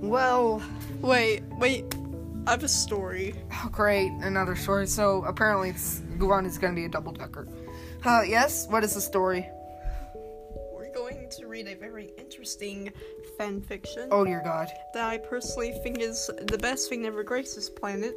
Well, 0.00 0.60
wait, 1.00 1.42
wait. 1.58 1.84
I 2.46 2.50
have 2.52 2.64
a 2.64 2.68
story. 2.68 3.34
oh, 3.52 3.68
great. 3.70 4.10
Another 4.20 4.56
story. 4.56 4.88
So, 4.88 5.22
apparently, 5.24 5.70
it's, 5.70 6.00
Guan 6.18 6.44
is 6.44 6.58
gonna 6.58 6.74
be 6.74 6.84
a 6.86 6.88
double 6.88 7.12
decker. 7.12 7.46
Uh, 8.04 8.22
yes? 8.26 8.66
What 8.68 8.82
is 8.82 8.94
the 8.94 9.00
story? 9.00 9.48
To 11.38 11.46
read 11.46 11.66
a 11.66 11.74
very 11.74 12.12
interesting 12.18 12.92
fan 13.38 13.62
fiction 13.62 14.08
Oh, 14.10 14.22
dear 14.24 14.42
God. 14.44 14.68
that 14.92 15.04
I 15.08 15.16
personally 15.18 15.72
think 15.82 15.98
is 16.00 16.30
the 16.42 16.58
best 16.58 16.88
thing 16.90 17.06
ever 17.06 17.22
graced 17.24 17.54
this 17.56 17.70
planet. 17.70 18.14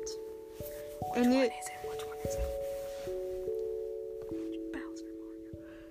and 1.15 1.33
it, 1.33 1.45
it? 1.45 1.53
Which 1.89 2.01
one 2.05 2.17
is 2.25 2.35
it? 2.35 2.41
Bowser 4.73 5.05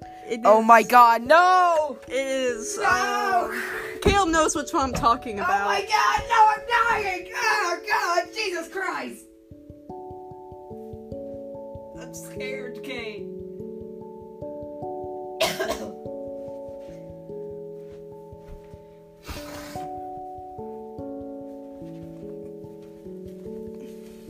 Mario. 0.03 0.31
It 0.31 0.41
Oh 0.45 0.61
is- 0.61 0.67
my 0.67 0.83
god, 0.83 1.23
no! 1.23 1.99
It 2.09 2.13
is. 2.15 2.77
No! 2.79 3.51
um, 3.53 3.63
Caleb 4.03 4.29
knows 4.29 4.55
which 4.55 4.73
one 4.75 4.83
I'm 4.85 4.93
talking 4.93 5.39
about. 5.41 5.63
Oh 5.63 5.65
my 5.65 5.81
god, 5.81 6.23
no, 6.29 6.49
I'm 6.53 6.67
dying! 7.03 7.29
Oh 7.35 7.79
god, 7.89 8.29
Jesus 8.35 8.69
Christ! 8.69 9.25
I'm 12.03 12.13
scared, 12.15 12.83
Kate. 12.83 13.29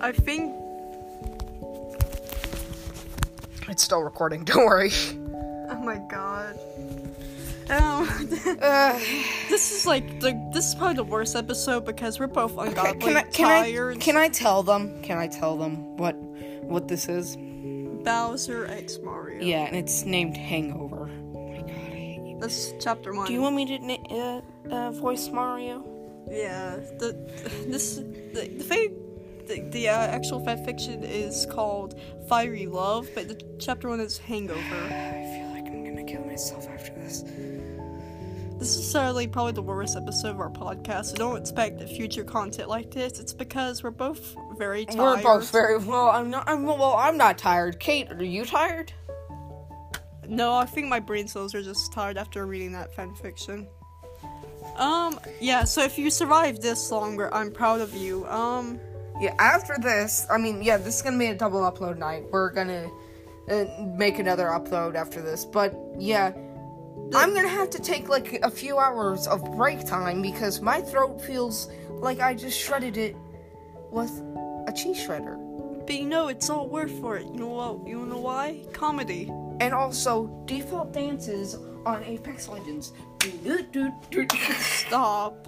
I 0.05 0.12
think 0.12 0.55
It's 3.71 3.83
still 3.83 4.03
recording, 4.03 4.45
don't 4.45 4.67
worry. 4.67 4.90
Oh 5.71 5.81
my 5.83 5.97
god. 6.11 6.59
Uh, 7.71 8.99
this 9.49 9.73
is 9.73 9.87
like 9.87 10.21
the 10.21 10.33
this 10.53 10.69
is 10.69 10.75
probably 10.75 10.97
the 10.97 11.03
worst 11.03 11.35
episode 11.35 11.87
because 11.87 12.21
we're 12.21 12.27
both 12.27 12.59
ungodly 12.59 13.01
can 13.01 13.17
I 13.17 13.23
can 13.23 13.47
tired. 13.49 13.97
I 13.97 14.01
can 14.01 14.17
I 14.19 14.29
tell 14.29 14.62
them? 14.62 15.01
Can 15.01 15.17
I 15.17 15.27
tell 15.29 15.57
them 15.57 15.97
what 15.97 16.14
what 16.14 16.88
this 16.88 17.09
is? 17.09 17.38
Bowser 18.05 18.67
X 18.67 18.99
Mario. 19.03 19.43
Yeah, 19.43 19.64
and 19.64 19.75
it's 19.75 20.05
named 20.05 20.37
Hangover. 20.37 21.09
Oh 21.35 21.49
my 21.49 21.61
god, 21.62 21.71
I 21.71 21.97
hate 21.97 22.21
you. 22.29 22.38
That's 22.38 22.75
chapter 22.79 23.14
one. 23.14 23.27
Do 23.29 23.33
you 23.33 23.40
want 23.40 23.57
me 23.57 23.64
to 23.64 23.79
na- 23.79 24.09
uh, 24.11 24.40
uh, 24.71 24.90
voice 24.90 25.31
Mario? 25.31 25.83
Yeah. 26.31 26.77
The 26.99 27.17
this 27.67 27.97
the 27.97 28.53
the 28.59 28.64
thing. 28.64 29.04
The, 29.46 29.61
the 29.70 29.88
uh, 29.90 29.98
actual 29.98 30.42
fan 30.42 30.64
fiction 30.64 31.04
is 31.04 31.46
called 31.46 32.00
Fiery 32.28 32.66
Love, 32.66 33.09
but 33.14 33.28
the 33.28 33.42
chapter 33.59 33.88
one 33.90 34.00
is 34.00 34.16
Hangover. 34.16 34.59
I 34.61 35.22
feel 35.37 35.50
like 35.50 35.66
I'm 35.66 35.85
gonna 35.85 36.04
kill 36.04 36.24
myself 36.24 36.66
after 36.68 36.94
this. 36.94 37.22
This 38.59 38.76
is 38.76 38.90
certainly 38.90 39.26
probably 39.26 39.52
the 39.52 39.62
worst 39.62 39.96
episode 39.96 40.30
of 40.30 40.40
our 40.40 40.48
podcast, 40.48 41.07
so 41.07 41.16
don't 41.16 41.37
expect 41.37 41.83
future 41.83 42.24
content 42.24 42.70
like 42.70 42.90
this. 42.90 43.20
It's 43.20 43.35
because 43.35 43.83
we're 43.83 43.90
both 43.90 44.35
very 44.57 44.87
tired. 44.87 44.98
We're 44.98 45.22
both 45.22 45.50
very 45.50 45.76
well. 45.76 46.09
I'm 46.09 46.30
not. 46.30 46.48
I'm 46.48 46.62
well. 46.62 46.94
I'm 46.94 47.18
not 47.18 47.37
tired. 47.37 47.78
Kate, 47.78 48.11
are 48.11 48.24
you 48.24 48.46
tired? 48.46 48.92
No, 50.26 50.54
I 50.54 50.64
think 50.64 50.88
my 50.88 51.00
brain 51.00 51.28
cells 51.28 51.54
are 51.54 51.62
just 51.62 51.92
tired 51.92 52.16
after 52.16 52.46
reading 52.46 52.72
that 52.72 52.94
fan 52.94 53.14
fiction. 53.14 53.68
Um, 54.76 55.20
yeah, 55.40 55.64
so 55.64 55.83
if 55.83 55.98
you 55.98 56.11
survived 56.11 56.62
this 56.62 56.90
longer, 56.90 57.33
I'm 57.35 57.52
proud 57.52 57.83
of 57.83 57.94
you. 57.94 58.26
Um, 58.26 58.80
Yeah. 59.20 59.35
After 59.38 59.77
this, 59.81 60.27
I 60.31 60.38
mean, 60.38 60.62
yeah, 60.62 60.77
this 60.77 60.96
is 60.96 61.03
gonna 61.03 61.18
be 61.18 61.27
a 61.27 61.35
double 61.35 61.61
upload 61.61 61.98
night. 61.98 62.24
We're 62.31 62.50
gonna 62.50 62.90
uh, 63.48 63.64
make 63.96 64.18
another 64.18 64.46
upload 64.46 64.94
after 64.94 65.22
this, 65.22 65.44
but 65.44 65.74
yeah. 65.98 66.33
I'm 67.14 67.35
gonna 67.35 67.48
have 67.48 67.70
to 67.70 67.81
take 67.81 68.09
like 68.09 68.40
a 68.42 68.50
few 68.50 68.79
hours 68.79 69.27
of 69.27 69.44
break 69.57 69.85
time 69.85 70.22
because 70.22 70.61
my 70.61 70.81
throat 70.81 71.20
feels 71.20 71.68
like 71.90 72.20
I 72.20 72.35
just 72.35 72.59
shredded 72.59 72.96
it 72.96 73.16
with 73.90 74.11
a 74.66 74.72
cheese 74.72 74.98
shredder. 74.98 75.37
but 75.87 75.94
you 75.94 76.07
know, 76.07 76.29
it's 76.29 76.50
all 76.50 76.66
worth 76.68 76.92
for 77.00 77.16
it. 77.16 77.27
You 77.27 77.40
know 77.40 77.48
what? 77.48 77.87
You 77.87 78.07
know 78.07 78.18
why? 78.18 78.64
Comedy. 78.72 79.31
And 79.61 79.72
also, 79.74 80.27
default 80.46 80.92
dances 80.92 81.57
on 81.87 82.03
Apex 82.05 82.48
Legends. 82.48 82.92
Stop. 84.59 85.46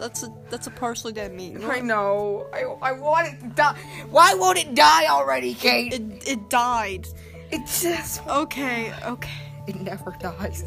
That's 0.00 0.22
a 0.22 0.32
that's 0.48 0.66
a 0.66 0.70
partially 0.70 1.12
dead 1.12 1.32
meme. 1.32 1.52
You 1.52 1.58
know 1.58 1.70
I 1.70 1.80
know. 1.80 2.46
I, 2.54 2.62
I 2.88 2.92
want 2.92 3.28
it 3.28 3.40
to 3.40 3.48
die. 3.48 3.76
Why 4.10 4.32
won't 4.32 4.58
it 4.58 4.74
die 4.74 5.06
already, 5.08 5.52
Kate? 5.52 5.92
It 5.92 6.26
it 6.26 6.48
died. 6.48 7.06
It 7.50 7.66
just. 7.66 8.26
Okay, 8.26 8.94
okay, 9.04 9.42
It 9.66 9.78
never 9.80 10.16
dies. 10.18 10.64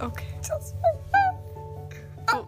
okay. 0.00 0.26
Just. 0.42 0.74
Oh, 2.28 2.46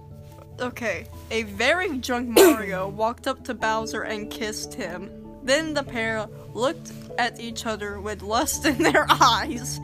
okay, 0.60 1.06
a 1.30 1.44
very 1.44 1.96
drunk 1.96 2.28
Mario 2.28 2.88
walked 3.02 3.26
up 3.26 3.42
to 3.44 3.54
Bowser 3.54 4.02
and 4.02 4.30
kissed 4.30 4.74
him. 4.74 5.10
Then 5.42 5.72
the 5.72 5.82
pair 5.82 6.28
looked 6.52 6.92
at 7.16 7.40
each 7.40 7.64
other 7.64 7.98
with 7.98 8.20
lust 8.22 8.66
in 8.70 8.76
their 8.82 9.06
eyes. 9.08 9.80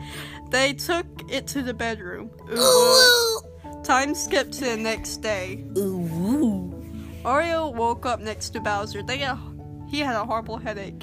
They 0.51 0.73
took 0.73 1.07
it 1.29 1.47
to 1.47 1.63
the 1.63 1.73
bedroom. 1.73 2.29
Ooh. 2.55 3.41
Time 3.87 4.13
skipped 4.15 4.51
to 4.51 4.65
the 4.65 4.75
next 4.75 5.21
day. 5.21 5.63
Mario 7.23 7.69
woke 7.69 8.05
up 8.05 8.19
next 8.19 8.49
to 8.49 8.59
Bowser. 8.59 9.01
They 9.01 9.19
had, 9.19 9.37
he 9.89 9.99
had 10.01 10.13
a 10.17 10.25
horrible 10.25 10.57
headache. 10.57 11.01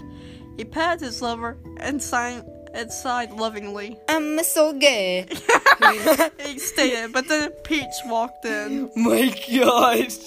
He 0.59 0.67
patted 0.67 1.01
his 1.01 1.23
lover 1.23 1.57
and 1.79 2.03
sighed, 2.03 2.45
and 2.75 2.93
sighed 2.93 3.33
lovingly. 3.33 3.97
I'm 4.07 4.39
so 4.45 4.75
gay. 4.75 5.27
He 6.45 6.59
stated, 6.59 7.15
but 7.15 7.27
then 7.27 7.53
Peach 7.65 7.87
walked 8.05 8.45
in. 8.45 8.91
My 8.95 9.29
gosh. 9.51 10.19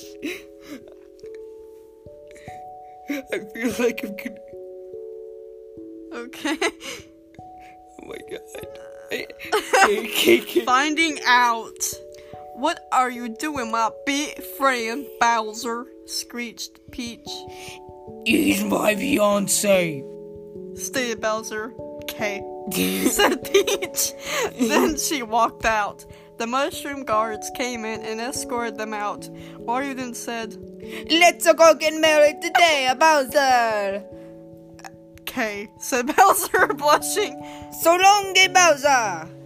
I 3.09 3.39
feel 3.53 3.73
like 3.77 4.03
I'm 4.03 4.15
gonna. 4.15 4.39
Okay. 6.25 6.57
Oh 8.01 8.07
my 8.07 8.17
god. 8.31 8.41
I, 9.11 9.27
I 9.53 10.11
can't 10.13 10.47
get- 10.47 10.65
Finding 10.65 11.19
out. 11.25 11.69
What 12.57 12.87
are 12.91 13.11
you 13.11 13.29
doing, 13.29 13.69
my 13.69 13.91
big 14.07 14.41
friend 14.57 15.05
Bowser? 15.19 15.85
screeched 16.07 16.79
Peach. 16.89 17.29
He's 18.25 18.63
my 18.63 18.95
fiance. 18.95 20.03
Stated 20.73 21.21
Bowser. 21.21 21.75
Okay. 22.01 22.41
said 23.11 23.43
Peach. 23.43 24.13
then 24.59 24.97
she 24.97 25.21
walked 25.21 25.65
out. 25.65 26.03
The 26.39 26.47
mushroom 26.47 27.03
guards 27.03 27.47
came 27.55 27.85
in 27.85 28.01
and 28.01 28.19
escorted 28.19 28.79
them 28.79 28.91
out. 28.91 29.29
Mario 29.63 29.93
then 29.93 30.15
said, 30.15 30.57
Let's 31.11 31.45
go 31.53 31.75
get 31.75 31.93
married 31.93 32.41
today, 32.41 32.87
uh, 32.89 32.95
Bowser. 32.95 34.03
Okay, 35.21 35.69
said 35.77 36.07
Bowser, 36.17 36.73
blushing. 36.73 37.39
So 37.83 37.95
long, 37.95 38.33
eh, 38.35 38.47
Bowser. 38.47 39.36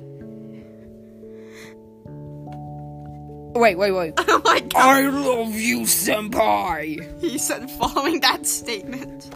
Wait, 3.53 3.77
wait, 3.77 3.91
wait. 3.91 4.13
Oh 4.27 4.41
my 4.45 4.59
god, 4.61 4.73
I 4.75 5.09
love 5.09 5.53
you, 5.55 5.81
senpai. 5.81 7.19
he 7.21 7.37
said 7.37 7.69
following 7.71 8.19
that 8.21 8.45
statement. 8.45 9.29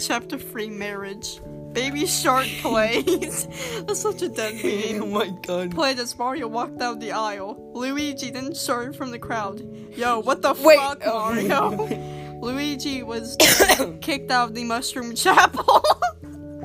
Chapter 0.00 0.38
3 0.38 0.70
Marriage. 0.70 1.40
Baby 1.72 2.06
Shark 2.06 2.46
plays. 2.60 3.46
That's 3.86 4.00
such 4.00 4.22
a 4.22 4.28
dead 4.28 4.54
meme. 4.62 5.02
Oh 5.02 5.06
my 5.06 5.28
god. 5.42 5.70
Played 5.74 5.98
as 5.98 6.16
Mario 6.18 6.48
walked 6.48 6.78
down 6.78 6.98
the 6.98 7.12
aisle. 7.12 7.56
Luigi 7.74 8.30
then 8.30 8.54
started 8.54 8.94
from 8.96 9.10
the 9.10 9.18
crowd. 9.18 9.60
Yo, 9.96 10.20
what 10.20 10.42
the 10.42 10.52
Wait, 10.54 10.78
fuck, 10.78 11.02
oh. 11.06 11.34
Mario? 11.34 12.40
Luigi 12.40 13.02
was 13.02 13.36
kicked 14.00 14.30
out 14.30 14.48
of 14.50 14.54
the 14.54 14.64
Mushroom 14.64 15.14
Chapel. 15.14 15.82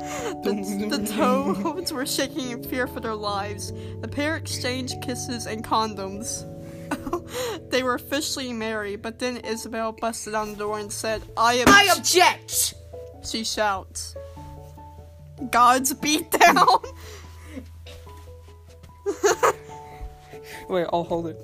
the, 0.43 0.87
the 0.89 1.05
toads 1.63 1.91
were 1.91 2.05
shaking 2.05 2.51
in 2.51 2.63
fear 2.63 2.87
for 2.87 2.99
their 2.99 3.15
lives. 3.15 3.73
The 4.01 4.07
pair 4.07 4.37
exchanged 4.37 5.01
kisses 5.01 5.45
and 5.47 5.63
condoms. 5.63 6.45
they 7.69 7.83
were 7.83 7.95
officially 7.95 8.53
married, 8.53 9.01
but 9.01 9.19
then 9.19 9.37
Isabelle 9.37 9.91
busted 9.91 10.33
on 10.33 10.51
the 10.51 10.57
door 10.57 10.79
and 10.79 10.91
said, 10.91 11.21
I 11.35 11.55
am. 11.55 11.67
I 11.67 11.93
object. 11.97 12.73
She 13.25 13.43
shouts. 13.43 14.15
God's 15.51 15.93
beatdown. 15.93 16.85
Wait, 20.69 20.87
I'll 20.91 21.03
hold 21.03 21.27
it. 21.27 21.37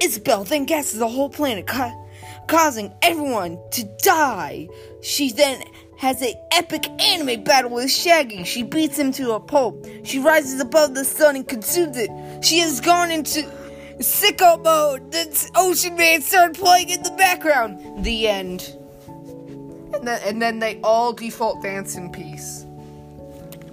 Isabelle 0.00 0.44
then 0.44 0.66
gasses 0.66 0.98
the 0.98 1.08
whole 1.08 1.30
planet, 1.30 1.66
ca- 1.66 1.94
causing 2.46 2.92
everyone 3.02 3.58
to 3.72 3.84
die. 4.02 4.68
She 5.02 5.32
then 5.32 5.62
has 5.98 6.20
an 6.22 6.34
epic 6.52 6.88
anime 7.00 7.42
battle 7.42 7.70
with 7.70 7.90
Shaggy. 7.90 8.44
She 8.44 8.62
beats 8.62 8.98
him 8.98 9.12
to 9.12 9.32
a 9.32 9.40
pulp. 9.40 9.86
She 10.04 10.18
rises 10.18 10.60
above 10.60 10.94
the 10.94 11.04
sun 11.04 11.36
and 11.36 11.48
consumes 11.48 11.96
it. 11.96 12.10
She 12.44 12.58
has 12.58 12.80
gone 12.80 13.10
into 13.10 13.42
sicko 13.98 14.62
mode. 14.62 15.10
The 15.12 15.50
Ocean 15.56 15.96
Man 15.96 16.20
started 16.22 16.56
playing 16.56 16.90
in 16.90 17.02
the 17.02 17.10
background. 17.12 18.04
The 18.04 18.28
end. 18.28 18.76
And 19.94 20.06
then, 20.06 20.20
and 20.24 20.42
then 20.42 20.58
they 20.58 20.80
all 20.82 21.12
default 21.12 21.62
dance 21.62 21.96
in 21.96 22.10
peace. 22.12 22.66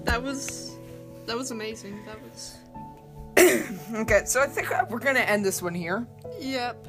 that 0.06 0.22
was. 0.22 0.72
That 1.26 1.38
was 1.38 1.52
amazing. 1.52 2.00
That 2.06 2.18
was. 2.22 2.58
Okay, 3.94 4.22
so 4.26 4.42
I 4.42 4.48
think 4.48 4.70
we're 4.90 5.00
gonna 5.00 5.20
end 5.20 5.46
this 5.46 5.62
one 5.62 5.74
here. 5.74 6.08
Yep. 6.40 6.88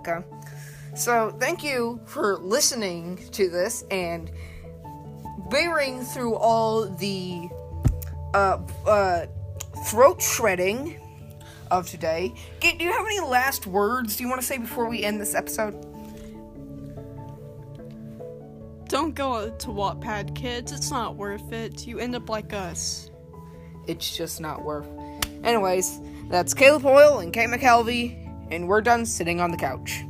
Okay. 0.00 0.24
So 0.96 1.30
thank 1.38 1.62
you 1.62 2.00
for 2.06 2.38
listening 2.38 3.18
to 3.32 3.50
this 3.50 3.84
and 3.90 4.30
bearing 5.50 6.02
through 6.02 6.36
all 6.36 6.86
the 6.86 7.50
uh, 8.32 8.58
uh, 8.86 9.26
throat 9.84 10.22
shredding 10.22 10.98
of 11.70 11.86
today. 11.86 12.32
Do 12.60 12.68
you 12.68 12.90
have 12.92 13.04
any 13.04 13.20
last 13.20 13.66
words 13.66 14.16
do 14.16 14.24
you 14.24 14.30
want 14.30 14.40
to 14.40 14.46
say 14.46 14.56
before 14.56 14.88
we 14.88 15.04
end 15.04 15.20
this 15.20 15.34
episode? 15.34 15.74
Don't 18.88 19.14
go 19.14 19.50
to 19.50 19.66
Wattpad, 19.68 20.34
kids. 20.34 20.72
It's 20.72 20.90
not 20.90 21.16
worth 21.16 21.52
it. 21.52 21.86
You 21.86 21.98
end 21.98 22.16
up 22.16 22.30
like 22.30 22.54
us. 22.54 23.10
It's 23.86 24.16
just 24.16 24.40
not 24.40 24.64
worth. 24.64 24.88
Anyways, 25.44 26.00
That's 26.30 26.54
Caleb 26.54 26.82
Hoyle 26.82 27.18
and 27.18 27.32
Kate 27.34 27.48
McKelvey, 27.48 28.50
and 28.50 28.66
we're 28.66 28.80
done 28.80 29.04
sitting 29.04 29.40
on 29.40 29.50
the 29.50 29.56
couch. 29.56 30.04